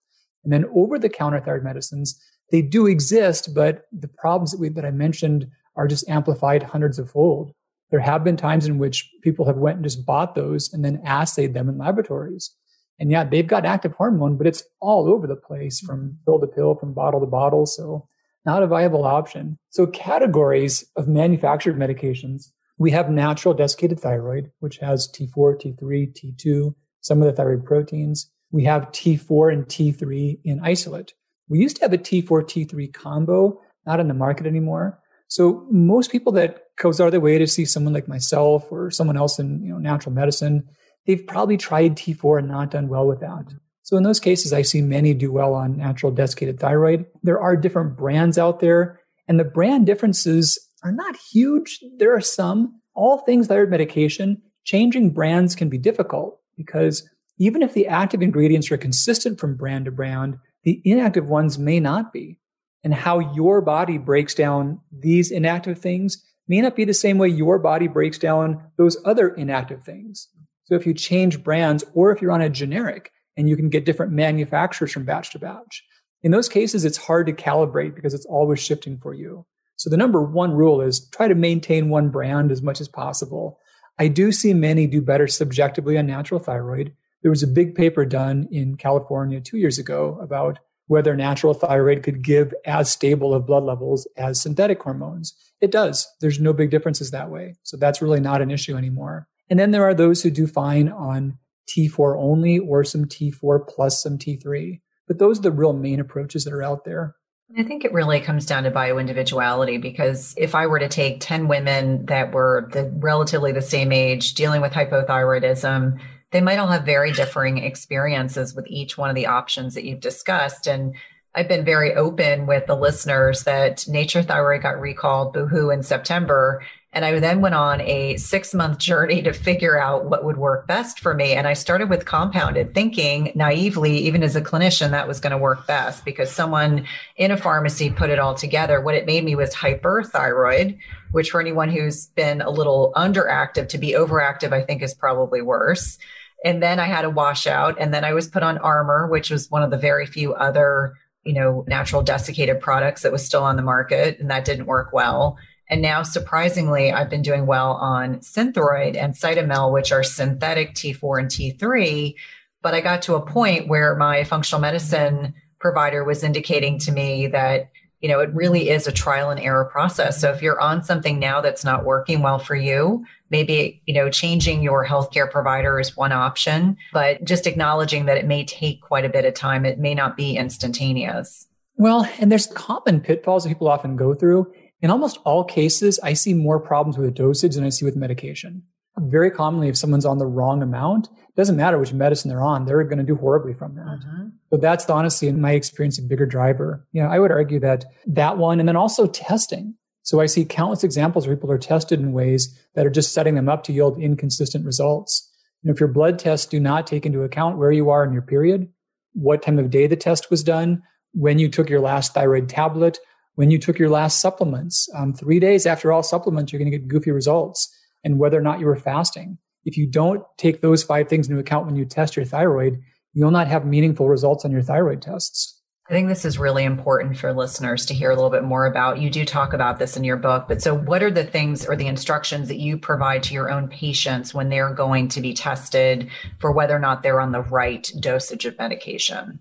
[0.44, 2.20] And then over the counter thyroid medicines,
[2.52, 7.00] they do exist, but the problems that we, that I mentioned are just amplified hundreds
[7.00, 7.54] of fold.
[7.92, 11.02] There have been times in which people have went and just bought those and then
[11.06, 12.52] assayed them in laboratories.
[13.00, 15.88] And yeah, they've got active hormone, but it's all over the place mm-hmm.
[15.88, 17.66] from pill to pill, from bottle to bottle.
[17.66, 18.08] So
[18.46, 19.58] not a viable option.
[19.70, 22.52] So categories of manufactured medications.
[22.78, 28.30] We have natural desiccated thyroid, which has T4, T3, T2, some of the thyroid proteins.
[28.52, 31.14] We have T4 and T3 in isolate.
[31.48, 35.00] We used to have a T4, T3 combo, not in the market anymore.
[35.28, 38.92] So most people that goes out of their way to see someone like myself or
[38.92, 40.68] someone else in you know, natural medicine,
[41.06, 43.46] they've probably tried T4 and not done well with that.
[43.86, 47.06] So in those cases, I see many do well on natural desiccated thyroid.
[47.22, 51.80] There are different brands out there, and the brand differences are not huge.
[52.00, 52.82] There are some.
[52.96, 58.72] All things thyroid medication, changing brands can be difficult because even if the active ingredients
[58.72, 62.40] are consistent from brand to brand, the inactive ones may not be.
[62.84, 67.28] And how your body breaks down these inactive things may not be the same way
[67.28, 70.28] your body breaks down those other inactive things.
[70.64, 73.86] So if you change brands or if you're on a generic, and you can get
[73.86, 75.84] different manufacturers from batch to batch.
[76.24, 79.46] In those cases, it's hard to calibrate because it's always shifting for you.
[79.76, 83.60] So the number one rule is try to maintain one brand as much as possible.
[84.00, 86.94] I do see many do better subjectively on natural thyroid.
[87.22, 92.04] There was a big paper done in California two years ago about whether natural thyroid
[92.04, 95.34] could give as stable of blood levels as synthetic hormones.
[95.60, 96.08] It does.
[96.22, 97.56] There's no big differences that way.
[97.64, 99.28] So that's really not an issue anymore.
[99.50, 104.02] And then there are those who do fine on T4 only or some T4 plus
[104.02, 104.82] some T3.
[105.08, 107.16] But those are the real main approaches that are out there.
[107.58, 111.48] I think it really comes down to bioindividuality because if I were to take 10
[111.48, 116.00] women that were the relatively the same age dealing with hypothyroidism,
[116.32, 120.00] they might all have very differing experiences with each one of the options that you've
[120.00, 120.68] discussed.
[120.68, 120.96] And
[121.36, 126.64] I've been very open with the listeners that Nature-Throid got recalled boohoo in September
[126.96, 130.66] and I then went on a six month journey to figure out what would work
[130.66, 131.34] best for me.
[131.34, 135.38] And I started with compounded, thinking naively, even as a clinician, that was going to
[135.38, 138.80] work best because someone in a pharmacy put it all together.
[138.80, 140.78] What it made me was hyperthyroid,
[141.12, 145.42] which for anyone who's been a little underactive, to be overactive, I think is probably
[145.42, 145.98] worse.
[146.46, 149.52] And then I had a washout, and then I was put on Armour, which was
[149.52, 150.94] one of the very few other
[151.26, 154.94] you know, natural desiccated products that was still on the market, and that didn't work
[154.94, 155.38] well.
[155.70, 161.20] And now, surprisingly, I've been doing well on Synthroid and Cytomel, which are synthetic T4
[161.20, 162.16] and T3.
[162.62, 167.28] But I got to a point where my functional medicine provider was indicating to me
[167.28, 170.22] that, you know, it really is a trial and error process.
[170.22, 174.10] So if you're on something now that's not working well for you, maybe, you know,
[174.10, 179.06] changing your healthcare provider is one option, but just acknowledging that it may take quite
[179.06, 179.66] a bit of time.
[179.66, 181.48] It may not be instantaneous.
[181.78, 184.52] Well, and there's common pitfalls that people often go through
[184.86, 187.96] in almost all cases, I see more problems with the dosage than I see with
[187.96, 188.62] medication.
[189.00, 192.66] Very commonly, if someone's on the wrong amount, it doesn't matter which medicine they're on,
[192.66, 193.82] they're going to do horribly from that.
[193.82, 194.26] Uh-huh.
[194.52, 196.86] But that's honestly, in my experience, a bigger driver.
[196.92, 199.74] You know, I would argue that that one, and then also testing.
[200.04, 203.34] So I see countless examples where people are tested in ways that are just setting
[203.34, 205.28] them up to yield inconsistent results.
[205.64, 208.22] And if your blood tests do not take into account where you are in your
[208.22, 208.70] period,
[209.14, 213.00] what time of day the test was done, when you took your last thyroid tablet,
[213.36, 214.90] when you took your last supplements.
[214.96, 218.42] Um, three days after all supplements, you're going to get goofy results and whether or
[218.42, 219.38] not you were fasting.
[219.64, 222.82] If you don't take those five things into account when you test your thyroid,
[223.14, 225.60] you'll not have meaningful results on your thyroid tests.
[225.88, 229.00] I think this is really important for listeners to hear a little bit more about.
[229.00, 231.76] You do talk about this in your book, but so what are the things or
[231.76, 236.10] the instructions that you provide to your own patients when they're going to be tested
[236.40, 239.40] for whether or not they're on the right dosage of medication?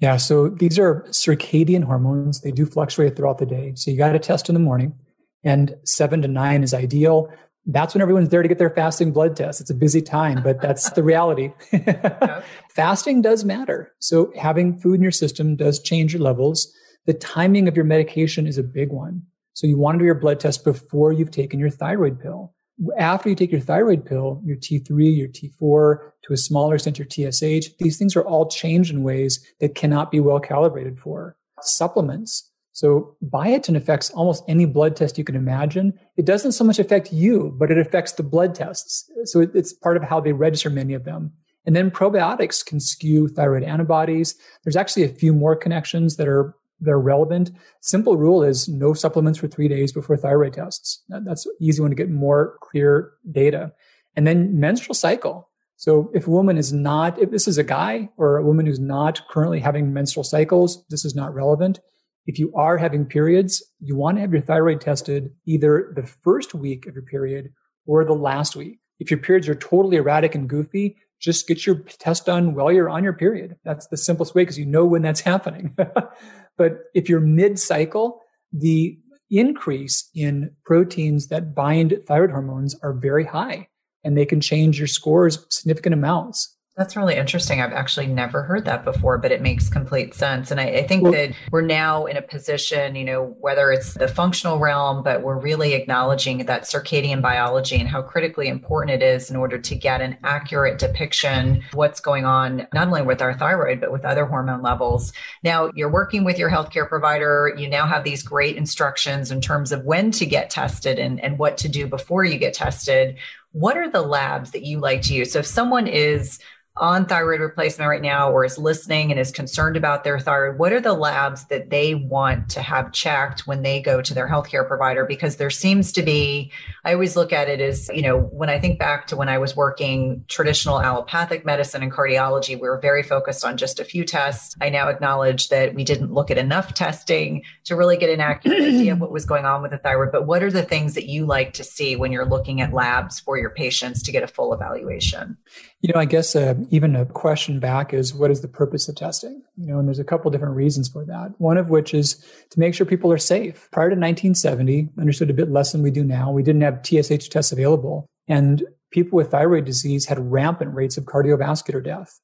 [0.00, 2.40] Yeah, so these are circadian hormones.
[2.40, 3.72] They do fluctuate throughout the day.
[3.74, 4.94] So you got to test in the morning,
[5.42, 7.30] and seven to nine is ideal
[7.66, 9.60] that's when everyone's there to get their fasting blood test.
[9.60, 11.52] It's a busy time, but that's the reality.
[12.70, 13.92] Fasting does matter.
[13.98, 16.72] So having food in your system does change your levels.
[17.06, 19.22] The timing of your medication is a big one.
[19.54, 22.54] So you want to do your blood test before you've taken your thyroid pill.
[22.98, 27.08] After you take your thyroid pill, your T3, your T4, to a smaller extent, your
[27.08, 31.36] TSH, these things are all changed in ways that cannot be well calibrated for.
[31.62, 35.98] Supplements, so biotin affects almost any blood test you can imagine.
[36.18, 39.10] It doesn't so much affect you, but it affects the blood tests.
[39.24, 41.32] So it's part of how they register many of them.
[41.64, 44.34] And then probiotics can skew thyroid antibodies.
[44.62, 47.50] There's actually a few more connections that are that are relevant.
[47.80, 51.02] Simple rule is no supplements for three days before thyroid tests.
[51.08, 53.72] That's easy one to get more clear data.
[54.14, 55.50] And then menstrual cycle.
[55.76, 58.80] So if a woman is not, if this is a guy or a woman who's
[58.80, 61.80] not currently having menstrual cycles, this is not relevant.
[62.26, 66.54] If you are having periods, you want to have your thyroid tested either the first
[66.54, 67.52] week of your period
[67.86, 68.80] or the last week.
[68.98, 72.88] If your periods are totally erratic and goofy, just get your test done while you're
[72.88, 73.56] on your period.
[73.64, 75.76] That's the simplest way because you know when that's happening.
[76.56, 78.20] but if you're mid cycle,
[78.52, 78.98] the
[79.30, 83.68] increase in proteins that bind thyroid hormones are very high
[84.04, 86.55] and they can change your scores significant amounts.
[86.76, 87.62] That's really interesting.
[87.62, 90.50] I've actually never heard that before, but it makes complete sense.
[90.50, 93.94] And I, I think well, that we're now in a position, you know, whether it's
[93.94, 99.02] the functional realm, but we're really acknowledging that circadian biology and how critically important it
[99.02, 103.22] is in order to get an accurate depiction of what's going on, not only with
[103.22, 105.14] our thyroid, but with other hormone levels.
[105.42, 107.54] Now, you're working with your healthcare provider.
[107.56, 111.38] You now have these great instructions in terms of when to get tested and, and
[111.38, 113.16] what to do before you get tested.
[113.52, 115.32] What are the labs that you like to use?
[115.32, 116.38] So if someone is
[116.78, 120.72] on thyroid replacement right now or is listening and is concerned about their thyroid, what
[120.72, 124.66] are the labs that they want to have checked when they go to their healthcare
[124.66, 125.06] provider?
[125.06, 126.52] Because there seems to be,
[126.84, 129.38] I always look at it as, you know, when I think back to when I
[129.38, 134.04] was working traditional allopathic medicine and cardiology, we were very focused on just a few
[134.04, 134.54] tests.
[134.60, 138.60] I now acknowledge that we didn't look at enough testing to really get an accurate
[138.60, 140.12] idea of what was going on with the thyroid.
[140.12, 143.18] But what are the things that you like to see when you're looking at labs
[143.18, 145.38] for your patients to get a full evaluation?
[145.82, 148.96] You know, I guess uh, even a question back is what is the purpose of
[148.96, 149.42] testing?
[149.56, 151.34] You know, and there's a couple different reasons for that.
[151.38, 152.14] One of which is
[152.50, 153.68] to make sure people are safe.
[153.72, 156.30] Prior to 1970, understood a bit less than we do now.
[156.30, 161.04] We didn't have TSH tests available, and people with thyroid disease had rampant rates of
[161.04, 162.18] cardiovascular death.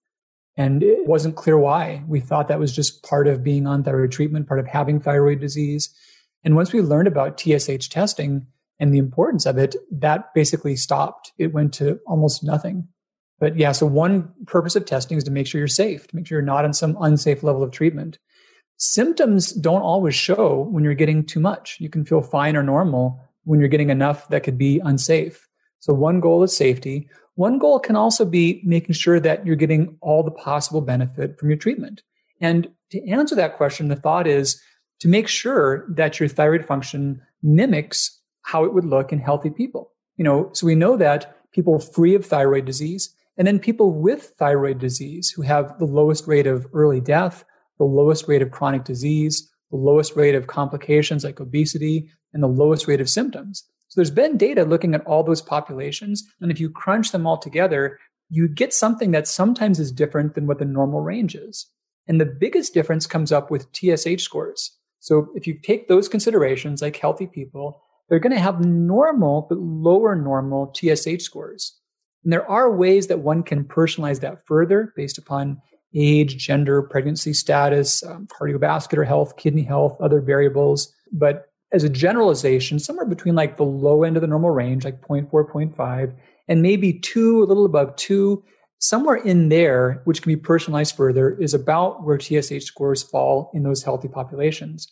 [0.57, 2.03] And it wasn't clear why.
[2.07, 5.41] We thought that was just part of being on thyroid treatment, part of having thyroid
[5.41, 5.95] disease.
[6.45, 8.47] And once we learned about TSH testing
[8.79, 11.33] and the importance of it, that basically stopped.
[11.38, 12.88] It went to almost nothing.
[13.42, 16.28] But yeah, so one purpose of testing is to make sure you're safe, to make
[16.28, 18.16] sure you're not on some unsafe level of treatment.
[18.76, 21.76] Symptoms don't always show when you're getting too much.
[21.81, 25.48] You can feel fine or normal when you're getting enough that could be unsafe.
[25.81, 27.09] So one goal is safety.
[27.35, 31.48] One goal can also be making sure that you're getting all the possible benefit from
[31.50, 32.02] your treatment.
[32.40, 34.62] And to answer that question, the thought is
[35.00, 39.90] to make sure that your thyroid function mimics how it would look in healthy people.
[40.16, 44.35] You know, so we know that people free of thyroid disease and then people with
[44.38, 47.44] thyroid disease who have the lowest rate of early death,
[47.76, 52.46] the lowest rate of chronic disease, the lowest rate of complications like obesity, and the
[52.46, 53.64] lowest rate of symptoms.
[53.88, 56.22] So there's been data looking at all those populations.
[56.40, 60.46] And if you crunch them all together, you get something that sometimes is different than
[60.46, 61.66] what the normal range is.
[62.07, 64.70] And the biggest difference comes up with TSH scores.
[65.00, 69.59] So if you take those considerations, like healthy people, they're going to have normal but
[69.59, 71.81] lower normal TSH scores.
[72.24, 75.61] And there are ways that one can personalize that further based upon
[75.94, 80.92] age, gender, pregnancy status, um, cardiovascular health, kidney health, other variables.
[81.12, 85.00] But as a generalization, somewhere between like the low end of the normal range, like
[85.02, 86.14] 0.4, 0.5,
[86.48, 88.42] and maybe two, a little above two,
[88.79, 93.62] somewhere in there, which can be personalized further, is about where TSH scores fall in
[93.62, 94.88] those healthy populations.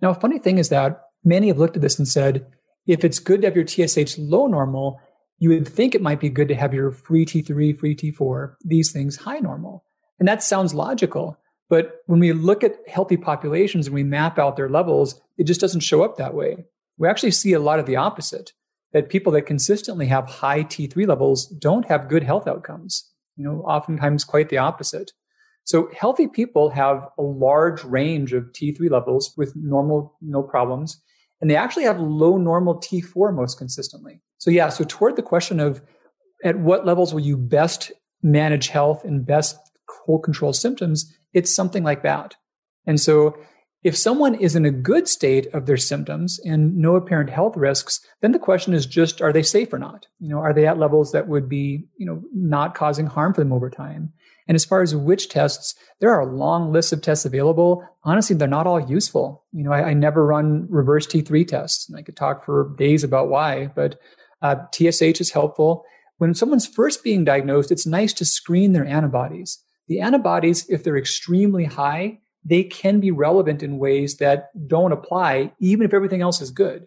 [0.00, 2.46] Now, a funny thing is that many have looked at this and said,
[2.86, 5.00] if it's good to have your TSH low normal,
[5.40, 8.92] you would think it might be good to have your free T3, free T4, these
[8.92, 9.84] things high normal.
[10.18, 11.38] And that sounds logical.
[11.70, 15.60] But when we look at healthy populations and we map out their levels, it just
[15.60, 16.66] doesn't show up that way.
[16.98, 18.52] We actually see a lot of the opposite
[18.92, 23.10] that people that consistently have high T3 levels don't have good health outcomes.
[23.36, 25.12] You know, oftentimes quite the opposite.
[25.64, 31.00] So healthy people have a large range of T3 levels with normal, no problems.
[31.40, 34.20] And they actually have low normal T4 most consistently.
[34.40, 35.82] So yeah, so toward the question of
[36.42, 39.56] at what levels will you best manage health and best
[40.24, 42.34] control symptoms, it's something like that.
[42.86, 43.36] And so
[43.82, 48.04] if someone is in a good state of their symptoms and no apparent health risks,
[48.20, 50.06] then the question is just, are they safe or not?
[50.18, 53.42] You know, are they at levels that would be, you know, not causing harm for
[53.42, 54.12] them over time?
[54.48, 57.86] And as far as which tests, there are long list of tests available.
[58.02, 59.44] Honestly, they're not all useful.
[59.52, 63.04] You know, I, I never run reverse T3 tests and I could talk for days
[63.04, 64.00] about why, but
[64.42, 65.84] uh, TSH is helpful.
[66.18, 69.62] When someone's first being diagnosed, it's nice to screen their antibodies.
[69.88, 75.52] The antibodies, if they're extremely high, they can be relevant in ways that don't apply,
[75.58, 76.86] even if everything else is good.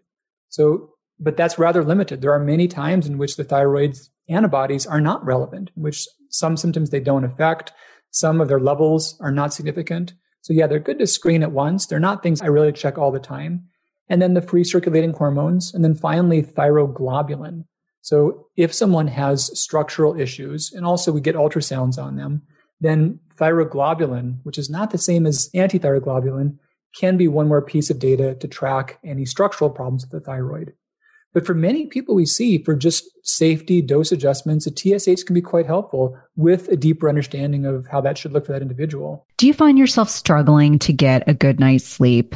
[0.49, 2.21] So, but that's rather limited.
[2.21, 6.57] There are many times in which the thyroid's antibodies are not relevant, in which some
[6.57, 7.71] symptoms they don't affect,
[8.09, 10.13] some of their levels are not significant.
[10.41, 11.85] So yeah, they're good to screen at once.
[11.85, 13.69] They're not things I really check all the time.
[14.09, 17.65] And then the free circulating hormones, and then finally thyroglobulin.
[18.01, 22.41] So if someone has structural issues, and also we get ultrasounds on them,
[22.81, 26.57] then thyroglobulin, which is not the same as antithyroglobulin,
[26.95, 30.73] can be one more piece of data to track any structural problems with the thyroid.
[31.33, 35.41] But for many people we see, for just safety dose adjustments, a TSH can be
[35.41, 39.25] quite helpful with a deeper understanding of how that should look for that individual.
[39.37, 42.35] Do you find yourself struggling to get a good night's sleep?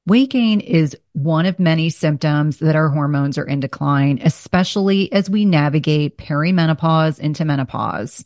[0.08, 5.32] Weight gain is one of many symptoms that our hormones are in decline, especially as
[5.32, 8.24] we navigate perimenopause into menopause.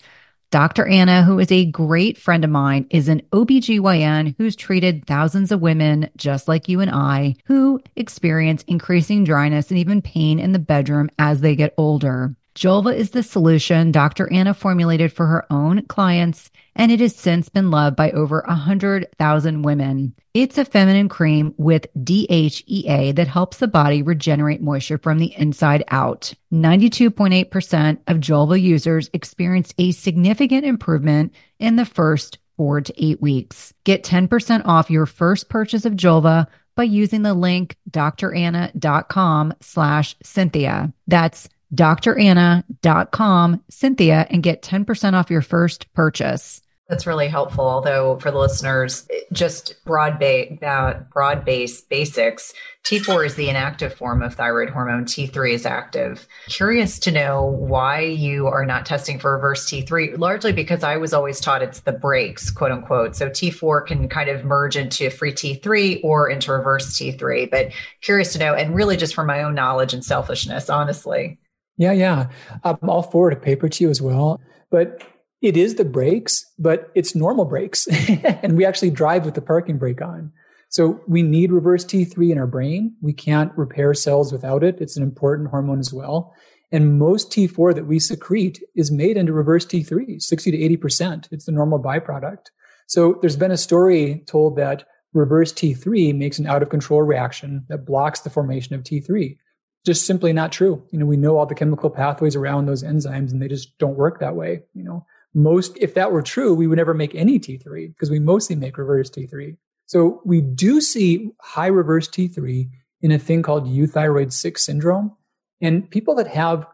[0.51, 0.87] Dr.
[0.87, 5.61] Anna, who is a great friend of mine, is an OBGYN who's treated thousands of
[5.61, 10.57] women just like you and I who experience increasing dryness and even pain in the
[10.57, 12.35] bedroom as they get older.
[12.55, 14.31] Julva is the solution Dr.
[14.31, 19.61] Anna formulated for her own clients, and it has since been loved by over 100,000
[19.61, 20.15] women.
[20.33, 25.83] It's a feminine cream with DHEA that helps the body regenerate moisture from the inside
[25.89, 26.33] out.
[26.53, 33.73] 92.8% of Julva users experienced a significant improvement in the first four to eight weeks.
[33.85, 40.93] Get 10% off your first purchase of Julva by using the link dranna.com slash Cynthia.
[41.07, 46.61] That's dranna.com, Cynthia, and get 10% off your first purchase.
[46.89, 47.65] That's really helpful.
[47.65, 52.51] Although for the listeners, just broad ba- broad base basics.
[52.83, 55.05] T4 is the inactive form of thyroid hormone.
[55.05, 56.27] T3 is active.
[56.47, 60.17] Curious to know why you are not testing for reverse T3.
[60.17, 63.15] Largely because I was always taught it's the brakes, quote unquote.
[63.15, 67.51] So T4 can kind of merge into free T3 or into reverse T3.
[67.51, 67.67] But
[68.01, 71.37] curious to know, and really just for my own knowledge and selfishness, honestly.
[71.79, 72.27] Yeah, yeah.
[72.65, 73.41] I'm all for it.
[73.41, 74.39] paper to you as well.
[74.69, 75.01] But
[75.41, 77.87] it is the brakes, but it's normal brakes.
[78.43, 80.31] and we actually drive with the parking brake on.
[80.67, 82.93] So we need reverse T3 in our brain.
[83.01, 84.81] We can't repair cells without it.
[84.81, 86.35] It's an important hormone as well.
[86.71, 91.29] And most T4 that we secrete is made into reverse T3, 60 to 80%.
[91.31, 92.47] It's the normal byproduct.
[92.87, 97.65] So there's been a story told that reverse T3 makes an out of control reaction
[97.69, 99.37] that blocks the formation of T3.
[99.85, 100.83] Just simply not true.
[100.91, 103.97] You know, we know all the chemical pathways around those enzymes and they just don't
[103.97, 104.63] work that way.
[104.73, 108.19] You know, most, if that were true, we would never make any T3 because we
[108.19, 109.57] mostly make reverse T3.
[109.85, 112.69] So we do see high reverse T3
[113.01, 115.15] in a thing called euthyroid sick syndrome.
[115.61, 116.65] And people that have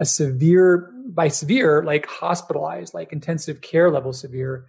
[0.00, 4.66] a severe, by severe, like hospitalized, like intensive care level severe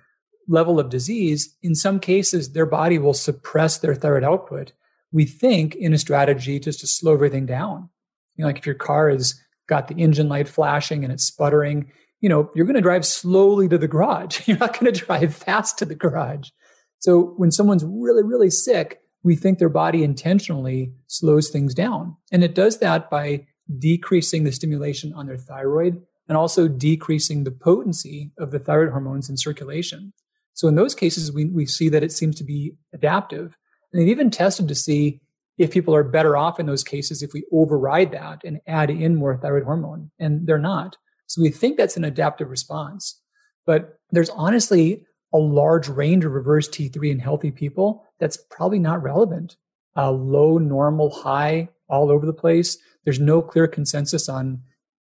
[0.47, 4.73] level of disease, in some cases, their body will suppress their thyroid output.
[5.11, 7.89] We think in a strategy just to slow everything down.
[8.35, 11.91] You know, like if your car has got the engine light flashing and it's sputtering,
[12.21, 14.41] you know, you're going to drive slowly to the garage.
[14.47, 16.49] You're not going to drive fast to the garage.
[16.99, 22.15] So when someone's really, really sick, we think their body intentionally slows things down.
[22.31, 23.47] And it does that by
[23.79, 29.29] decreasing the stimulation on their thyroid and also decreasing the potency of the thyroid hormones
[29.29, 30.13] in circulation.
[30.53, 33.57] So in those cases, we, we see that it seems to be adaptive.
[33.95, 35.21] And they've even tested to see
[35.57, 39.15] if people are better off in those cases if we override that and add in
[39.15, 40.11] more thyroid hormone.
[40.19, 40.97] And they're not.
[41.27, 43.21] So we think that's an adaptive response.
[43.65, 49.01] But there's honestly a large range of reverse T3 in healthy people that's probably not
[49.01, 49.55] relevant.
[49.95, 52.77] Uh, low, normal, high, all over the place.
[53.05, 54.61] There's no clear consensus on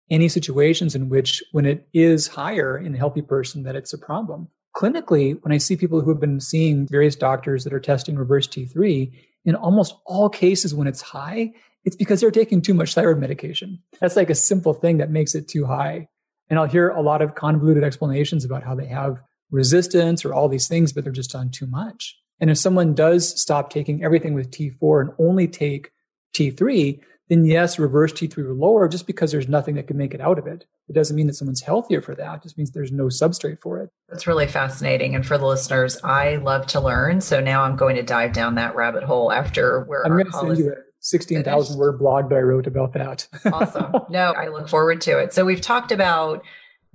[0.09, 3.97] any situations in which, when it is higher in a healthy person, that it's a
[3.97, 4.47] problem.
[4.77, 8.47] Clinically, when I see people who have been seeing various doctors that are testing reverse
[8.47, 9.11] T3,
[9.43, 11.51] in almost all cases when it's high,
[11.83, 13.79] it's because they're taking too much thyroid medication.
[13.99, 16.09] That's like a simple thing that makes it too high.
[16.49, 19.19] And I'll hear a lot of convoluted explanations about how they have
[19.49, 22.15] resistance or all these things, but they're just on too much.
[22.39, 25.91] And if someone does stop taking everything with T4 and only take
[26.35, 26.99] T3,
[27.29, 30.39] then yes, reverse T3 will lower just because there's nothing that can make it out
[30.39, 30.65] of it.
[30.87, 32.35] It doesn't mean that someone's healthier for that.
[32.37, 33.89] It just means there's no substrate for it.
[34.07, 35.15] That's really fascinating.
[35.15, 37.19] And for the listeners, I love to learn.
[37.19, 40.31] So now I'm going to dive down that rabbit hole after where I'm going to
[40.31, 43.27] send you a 16,000 word blog that I wrote about that.
[43.51, 43.93] awesome.
[44.09, 45.33] No, I look forward to it.
[45.33, 46.43] So we've talked about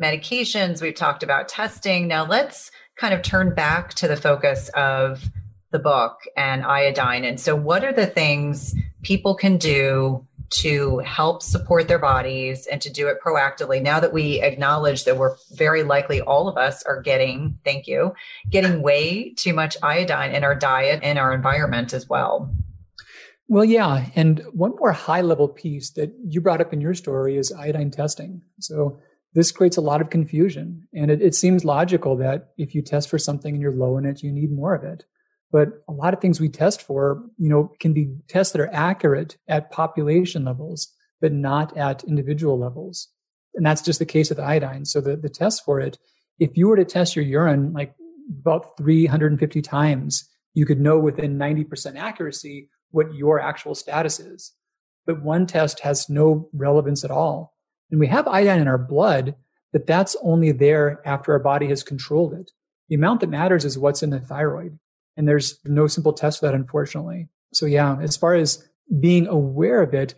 [0.02, 2.08] medications, we've talked about testing.
[2.08, 5.30] Now let's kind of turn back to the focus of
[5.72, 7.24] the book and iodine.
[7.24, 12.80] And so, what are the things people can do to help support their bodies and
[12.82, 16.82] to do it proactively now that we acknowledge that we're very likely all of us
[16.82, 18.12] are getting, thank you,
[18.50, 22.54] getting way too much iodine in our diet and our environment as well?
[23.48, 24.06] Well, yeah.
[24.14, 27.90] And one more high level piece that you brought up in your story is iodine
[27.90, 28.42] testing.
[28.60, 28.98] So
[29.34, 30.86] this creates a lot of confusion.
[30.94, 34.04] And it, it, seems logical that if you test for something and you're low in
[34.04, 35.04] it, you need more of it.
[35.52, 38.72] But a lot of things we test for, you know, can be tests that are
[38.72, 40.88] accurate at population levels,
[41.20, 43.08] but not at individual levels.
[43.54, 44.86] And that's just the case with iodine.
[44.86, 45.98] So the, the test for it,
[46.38, 47.94] if you were to test your urine like
[48.40, 54.52] about 350 times, you could know within 90% accuracy what your actual status is.
[55.04, 57.54] But one test has no relevance at all.
[57.90, 59.34] And we have iodine in our blood,
[59.72, 62.52] but that's only there after our body has controlled it.
[62.88, 64.78] The amount that matters is what's in the thyroid.
[65.16, 67.28] And there's no simple test for that, unfortunately.
[67.52, 68.66] So yeah, as far as
[69.00, 70.14] being aware of it,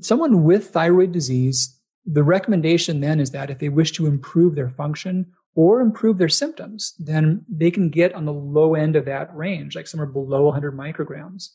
[0.00, 4.70] someone with thyroid disease, the recommendation then is that if they wish to improve their
[4.70, 9.34] function or improve their symptoms, then they can get on the low end of that
[9.36, 11.48] range, like somewhere below 100 micrograms.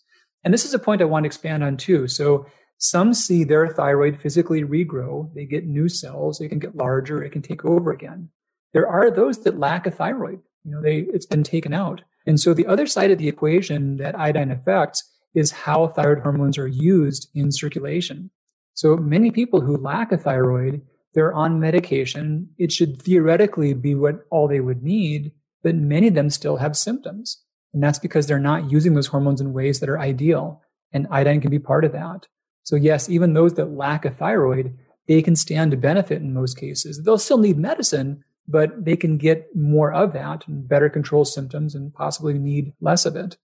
[0.44, 2.08] And this is a point I want to expand on too.
[2.08, 2.46] So
[2.78, 5.34] some see their thyroid physically regrow.
[5.34, 6.38] They get new cells.
[6.38, 7.24] They can get larger.
[7.24, 8.30] It can take over again.
[8.74, 10.40] There are those that lack a thyroid.
[10.64, 12.02] You know, they, it's been taken out.
[12.28, 15.04] And so the other side of the equation that iodine affects
[15.34, 18.30] is how thyroid hormones are used in circulation.
[18.74, 20.82] So many people who lack a thyroid,
[21.14, 22.50] they're on medication.
[22.58, 25.32] It should theoretically be what all they would need,
[25.64, 27.42] but many of them still have symptoms.
[27.74, 30.62] And that's because they're not using those hormones in ways that are ideal.
[30.92, 32.28] And iodine can be part of that.
[32.64, 36.58] So yes, even those that lack a thyroid, they can stand to benefit in most
[36.58, 37.04] cases.
[37.04, 41.76] They'll still need medicine, but they can get more of that and better control symptoms
[41.76, 43.38] and possibly need less of it.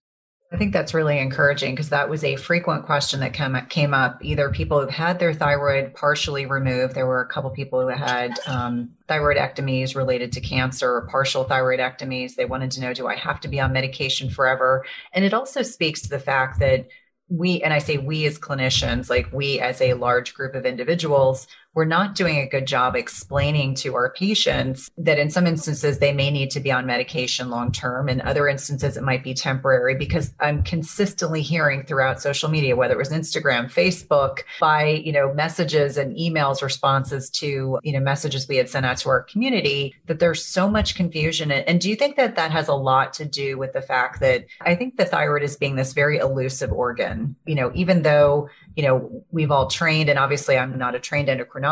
[0.52, 4.24] I think that's really encouraging because that was a frequent question that came, came up.
[4.24, 8.38] Either people who've had their thyroid partially removed, there were a couple people who had
[8.46, 12.36] um, thyroidectomies related to cancer or partial thyroidectomies.
[12.36, 14.84] They wanted to know, do I have to be on medication forever?
[15.12, 16.86] And it also speaks to the fact that
[17.28, 21.48] we, and I say we as clinicians, like we as a large group of individuals,
[21.74, 26.12] we're not doing a good job explaining to our patients that in some instances they
[26.12, 28.08] may need to be on medication long term.
[28.08, 32.94] In other instances, it might be temporary because I'm consistently hearing throughout social media, whether
[32.94, 38.46] it was Instagram, Facebook, by, you know, messages and emails responses to, you know, messages
[38.48, 41.50] we had sent out to our community that there's so much confusion.
[41.50, 44.46] And do you think that that has a lot to do with the fact that
[44.60, 48.82] I think the thyroid is being this very elusive organ, you know, even though you
[48.82, 51.63] know, we've all trained, and obviously I'm not a trained endocrinologist,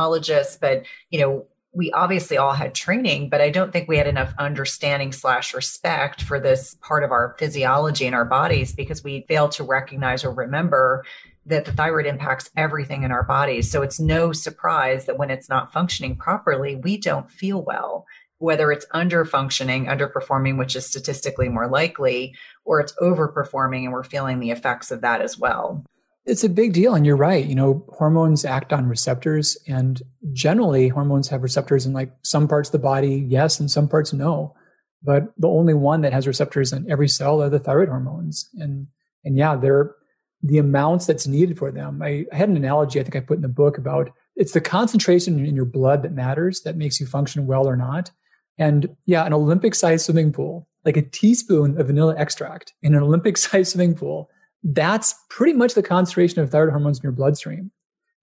[0.60, 4.34] but, you know, we obviously all had training, but I don't think we had enough
[4.38, 9.48] understanding slash respect for this part of our physiology and our bodies because we fail
[9.50, 11.04] to recognize or remember
[11.46, 13.70] that the thyroid impacts everything in our bodies.
[13.70, 18.06] So it's no surprise that when it's not functioning properly, we don't feel well,
[18.38, 22.34] whether it's under functioning, underperforming, which is statistically more likely,
[22.64, 25.82] or it's overperforming and we're feeling the effects of that as well.
[26.24, 26.94] It's a big deal.
[26.94, 27.44] And you're right.
[27.44, 30.00] You know, hormones act on receptors and
[30.32, 34.12] generally hormones have receptors in like some parts of the body, yes, and some parts
[34.12, 34.54] no.
[35.02, 38.48] But the only one that has receptors in every cell are the thyroid hormones.
[38.54, 38.86] And,
[39.24, 39.94] and yeah, they're
[40.42, 42.02] the amounts that's needed for them.
[42.02, 44.60] I, I had an analogy I think I put in the book about it's the
[44.60, 48.10] concentration in your blood that matters that makes you function well or not.
[48.58, 53.02] And yeah, an Olympic sized swimming pool, like a teaspoon of vanilla extract in an
[53.02, 54.30] Olympic sized swimming pool
[54.62, 57.70] that's pretty much the concentration of thyroid hormones in your bloodstream.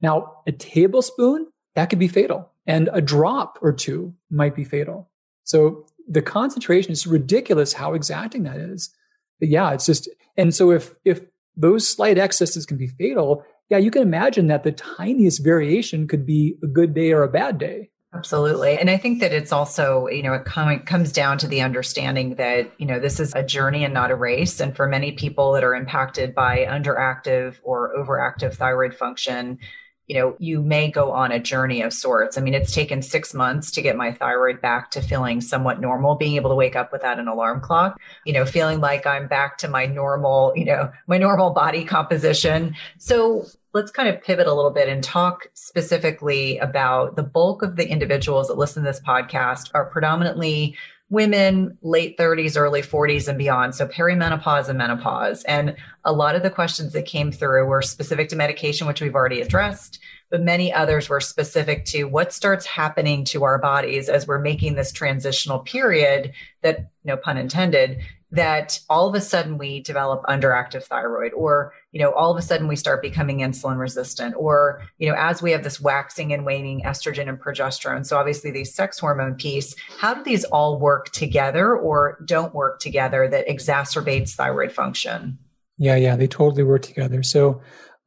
[0.02, 5.10] Now, a tablespoon, that could be fatal, and a drop or two might be fatal.
[5.44, 8.94] So the concentration is ridiculous how exacting that is.
[9.40, 11.22] But yeah, it's just, and so if, if
[11.56, 16.26] those slight excesses can be fatal, yeah, you can imagine that the tiniest variation could
[16.26, 17.90] be a good day or a bad day.
[18.12, 18.76] Absolutely.
[18.78, 22.36] And I think that it's also, you know, it com- comes down to the understanding
[22.36, 24.60] that, you know, this is a journey and not a race.
[24.60, 29.60] And for many people that are impacted by underactive or overactive thyroid function,
[30.07, 32.36] you know, you may go on a journey of sorts.
[32.36, 36.16] I mean, it's taken six months to get my thyroid back to feeling somewhat normal,
[36.16, 39.60] being able to wake up without an alarm clock, you know, feeling like I'm back
[39.60, 42.76] to my normal, you know, my normal body composition.
[42.97, 47.76] So let's kind of pivot a little bit and talk specifically about the bulk of
[47.76, 50.76] the individuals that listen to this podcast are predominantly
[51.10, 53.74] women late 30s early 40s and beyond.
[53.74, 55.44] So perimenopause and menopause.
[55.44, 59.16] And a lot of the questions that came through were specific to medication which we've
[59.16, 60.00] already addressed
[60.30, 64.76] but many others were specific to what starts happening to our bodies as we're making
[64.76, 68.00] this transitional period that no pun intended
[68.32, 72.42] that all of a sudden we develop underactive thyroid or you know all of a
[72.42, 76.46] sudden we start becoming insulin resistant or you know as we have this waxing and
[76.46, 81.10] waning estrogen and progesterone so obviously these sex hormone piece how do these all work
[81.12, 85.38] together or don't work together that exacerbates thyroid function
[85.78, 87.60] yeah yeah they totally work together so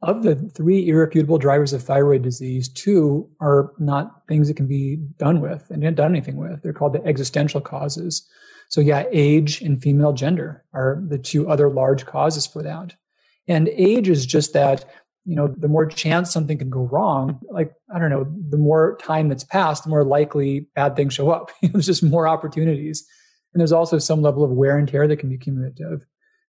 [0.03, 4.97] of the three irrefutable drivers of thyroid disease, two are not things that can be
[5.17, 6.61] done with and done anything with.
[6.61, 8.27] They're called the existential causes.
[8.73, 12.95] So yeah, age and female gender are the two other large causes for that.
[13.47, 14.83] And age is just that,
[15.25, 18.97] you know, the more chance something can go wrong, like, I don't know, the more
[18.99, 21.51] time that's passed, the more likely bad things show up.
[21.61, 23.05] There's just more opportunities.
[23.53, 26.03] And there's also some level of wear and tear that can be cumulative.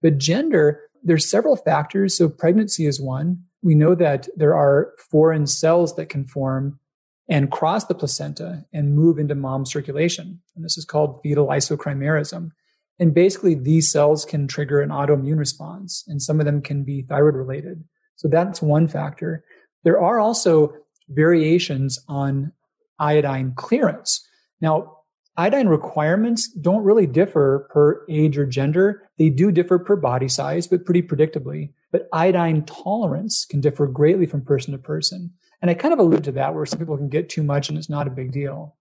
[0.01, 2.17] But gender, there's several factors.
[2.17, 3.45] So pregnancy is one.
[3.63, 6.81] We know that there are foreign cells that can form
[7.29, 10.41] and cross the placenta and move into mom's circulation.
[10.55, 12.49] And this is called fetal microchimerism.
[12.97, 17.03] And basically, these cells can trigger an autoimmune response, and some of them can be
[17.03, 17.83] thyroid related.
[18.17, 19.45] So that's one factor.
[19.85, 20.73] There are also
[21.07, 22.51] variations on
[22.99, 24.27] iodine clearance.
[24.59, 24.97] Now,
[25.37, 29.03] iodine requirements don't really differ per age or gender.
[29.17, 31.71] They do differ per body size, but pretty predictably.
[31.93, 35.31] But iodine tolerance can differ greatly from person to person.
[35.61, 37.77] And I kind of allude to that where some people can get too much and
[37.77, 38.75] it's not a big deal.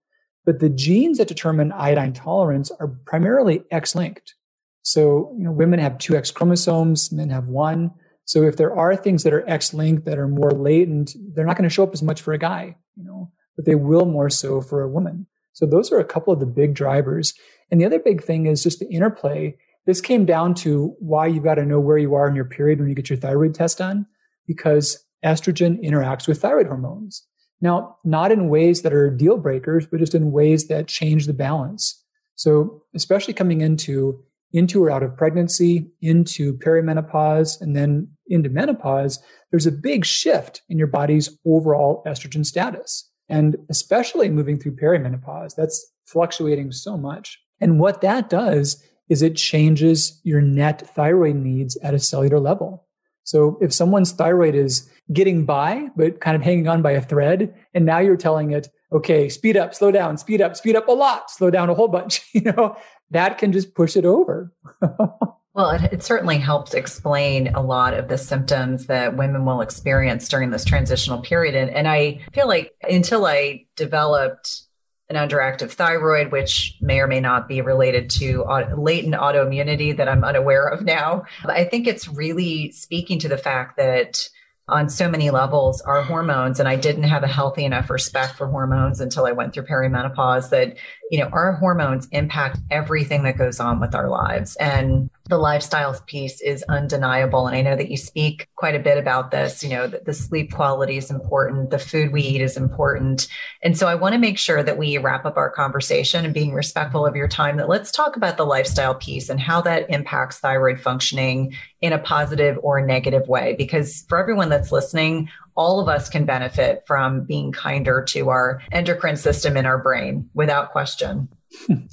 [0.45, 4.35] But the genes that determine iodine tolerance are primarily X linked.
[4.83, 7.91] So, you know, women have two X chromosomes, men have one.
[8.25, 11.57] So if there are things that are X linked that are more latent, they're not
[11.57, 14.31] going to show up as much for a guy, you know, but they will more
[14.31, 15.27] so for a woman.
[15.53, 17.35] So those are a couple of the big drivers.
[17.71, 19.57] And the other big thing is just the interplay.
[19.87, 22.79] This came down to why you've got to know where you are in your period
[22.79, 24.07] when you get your thyroid test done,
[24.47, 27.25] because estrogen interacts with thyroid hormones.
[27.61, 31.33] Now, not in ways that are deal breakers, but just in ways that change the
[31.33, 32.05] balance.
[32.37, 39.23] So, especially coming into into or out of pregnancy, into perimenopause, and then into menopause,
[39.51, 43.11] there's a big shift in your body's overall estrogen status.
[43.29, 47.39] And especially moving through perimenopause, that's fluctuating so much.
[47.61, 52.87] And what that does is it changes your net thyroid needs at a cellular level.
[53.29, 57.55] So if someone's thyroid is getting by, but kind of hanging on by a thread,
[57.75, 60.93] and now you're telling it, okay, speed up, slow down, speed up, speed up a
[60.93, 62.75] lot, slow down a whole bunch, you know,
[63.11, 64.51] that can just push it over.
[64.81, 70.27] well, it, it, certainly helps explain a lot of the symptoms that women will experience
[70.27, 71.55] during this transitional period.
[71.55, 74.63] And, and I feel like until I developed
[75.11, 78.45] an underactive thyroid, which may or may not be related to
[78.77, 81.25] latent autoimmunity that I'm unaware of now.
[81.45, 84.29] I think it's really speaking to the fact that
[84.69, 88.47] on so many levels our hormones and i didn't have a healthy enough respect for
[88.47, 90.77] hormones until i went through perimenopause that
[91.11, 96.05] you know our hormones impact everything that goes on with our lives and the lifestyles
[96.07, 97.47] piece is undeniable.
[97.47, 100.15] And I know that you speak quite a bit about this, you know, that the
[100.15, 103.29] sleep quality is important, the food we eat is important.
[103.63, 106.55] And so I want to make sure that we wrap up our conversation and being
[106.55, 110.39] respectful of your time that let's talk about the lifestyle piece and how that impacts
[110.39, 113.55] thyroid functioning in a positive or negative way.
[113.57, 118.63] Because for everyone that's listening, all of us can benefit from being kinder to our
[118.73, 121.29] endocrine system in our brain without question.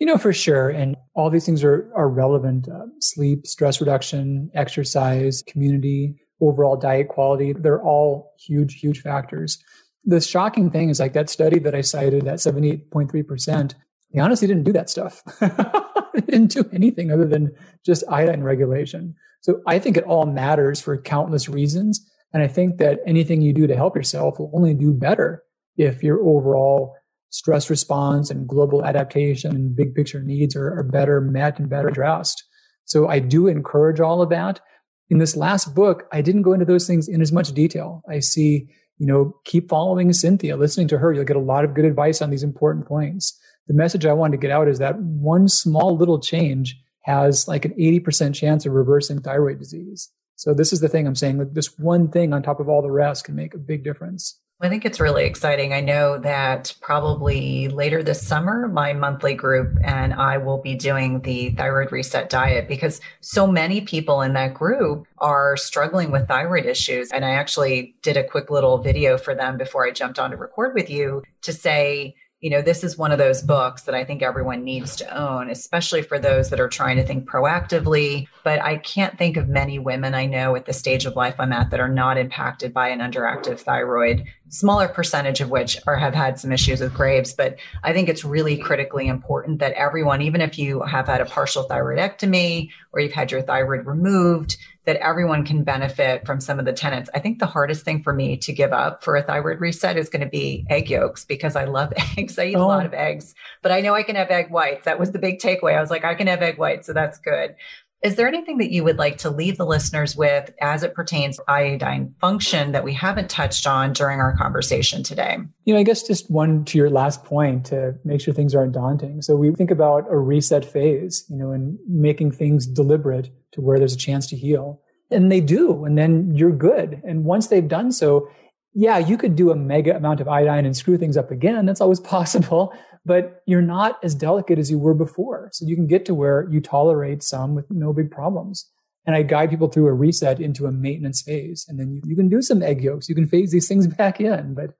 [0.00, 0.70] You know, for sure.
[0.70, 7.08] And all these things are, are relevant uh, sleep, stress reduction, exercise, community, overall diet
[7.08, 7.52] quality.
[7.52, 9.62] They're all huge, huge factors.
[10.06, 13.74] The shocking thing is like that study that I cited, that 78.3%,
[14.14, 15.22] they honestly didn't do that stuff.
[15.40, 17.52] they didn't do anything other than
[17.84, 19.14] just iodine regulation.
[19.42, 22.00] So I think it all matters for countless reasons.
[22.32, 25.42] And I think that anything you do to help yourself will only do better
[25.76, 26.94] if your overall
[27.30, 31.88] stress response and global adaptation and big picture needs are, are better met and better
[31.88, 32.42] addressed.
[32.84, 34.60] So I do encourage all of that.
[35.08, 38.02] In this last book, I didn't go into those things in as much detail.
[38.08, 38.68] I see,
[38.98, 41.12] you know, keep following Cynthia, listening to her.
[41.12, 43.38] You'll get a lot of good advice on these important points.
[43.68, 47.64] The message I wanted to get out is that one small little change has like
[47.64, 50.10] an 80% chance of reversing thyroid disease.
[50.36, 52.82] So this is the thing I'm saying that this one thing on top of all
[52.82, 54.38] the rest can make a big difference.
[54.62, 55.72] I think it's really exciting.
[55.72, 61.20] I know that probably later this summer, my monthly group and I will be doing
[61.20, 66.66] the thyroid reset diet because so many people in that group are struggling with thyroid
[66.66, 67.10] issues.
[67.10, 70.36] And I actually did a quick little video for them before I jumped on to
[70.36, 74.02] record with you to say, you know, this is one of those books that I
[74.02, 78.28] think everyone needs to own, especially for those that are trying to think proactively.
[78.44, 81.52] But I can't think of many women I know at the stage of life I'm
[81.52, 86.14] at that are not impacted by an underactive thyroid, smaller percentage of which are have
[86.14, 87.34] had some issues with Graves.
[87.34, 91.26] But I think it's really critically important that everyone, even if you have had a
[91.26, 96.64] partial thyroidectomy or you've had your thyroid removed, that everyone can benefit from some of
[96.64, 97.10] the tenants.
[97.14, 100.08] I think the hardest thing for me to give up for a thyroid reset is
[100.08, 102.38] going to be egg yolks because I love eggs.
[102.38, 102.64] I eat oh.
[102.64, 102.86] a lot oh.
[102.86, 104.84] of eggs, but I know I can have egg whites.
[104.84, 105.76] That was the big takeaway.
[105.76, 107.54] I was like, I can have egg whites, so that's good.
[108.02, 111.36] Is there anything that you would like to leave the listeners with as it pertains
[111.36, 115.36] to iodine function that we haven't touched on during our conversation today?
[115.66, 118.72] You know, I guess just one to your last point to make sure things aren't
[118.72, 119.20] daunting.
[119.20, 123.78] So we think about a reset phase, you know, and making things deliberate to where
[123.78, 124.80] there's a chance to heal.
[125.10, 127.02] And they do, and then you're good.
[127.04, 128.28] And once they've done so,
[128.74, 131.66] yeah, you could do a mega amount of iodine and screw things up again.
[131.66, 132.72] That's always possible
[133.04, 135.48] but you're not as delicate as you were before.
[135.52, 138.68] So you can get to where you tolerate some with no big problems.
[139.06, 141.64] And I guide people through a reset into a maintenance phase.
[141.68, 143.08] And then you, you can do some egg yolks.
[143.08, 144.54] You can phase these things back in.
[144.54, 144.70] But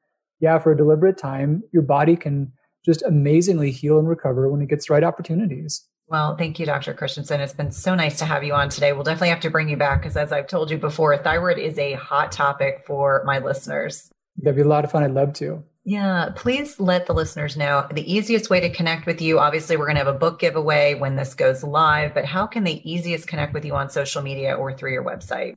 [0.40, 2.52] yeah, for a deliberate time, your body can
[2.84, 5.86] just amazingly heal and recover when it gets the right opportunities.
[6.10, 6.92] Well, thank you, Dr.
[6.92, 7.40] Christianson.
[7.40, 8.92] It's been so nice to have you on today.
[8.92, 11.78] We'll definitely have to bring you back because, as I've told you before, thyroid is
[11.78, 14.10] a hot topic for my listeners.
[14.36, 15.04] That'd be a lot of fun.
[15.04, 15.62] I'd love to.
[15.84, 19.38] Yeah, please let the listeners know the easiest way to connect with you.
[19.38, 22.64] Obviously, we're going to have a book giveaway when this goes live, but how can
[22.64, 25.56] they easiest connect with you on social media or through your website?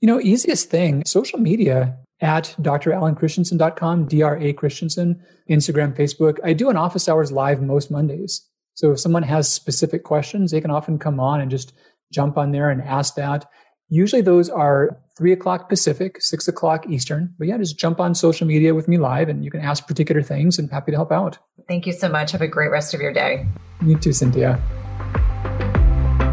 [0.00, 5.20] You know, easiest thing, social media at dralanchristianson.com, D-R-A Christianson,
[5.50, 6.38] Instagram, Facebook.
[6.44, 8.48] I do an office hours live most Mondays.
[8.74, 11.72] So if someone has specific questions, they can often come on and just
[12.12, 13.46] jump on there and ask that.
[13.88, 17.34] Usually those are three o'clock Pacific, six o'clock Eastern.
[17.38, 20.22] But yeah, just jump on social media with me live and you can ask particular
[20.22, 21.38] things and happy to help out.
[21.68, 22.32] Thank you so much.
[22.32, 23.46] Have a great rest of your day.
[23.84, 24.62] You too, Cynthia.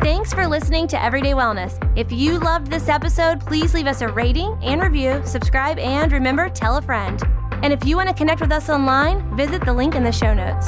[0.01, 1.77] Thanks for listening to Everyday Wellness.
[1.97, 6.49] If you loved this episode, please leave us a rating and review, subscribe, and remember,
[6.49, 7.21] tell a friend.
[7.61, 10.33] And if you want to connect with us online, visit the link in the show
[10.33, 10.67] notes.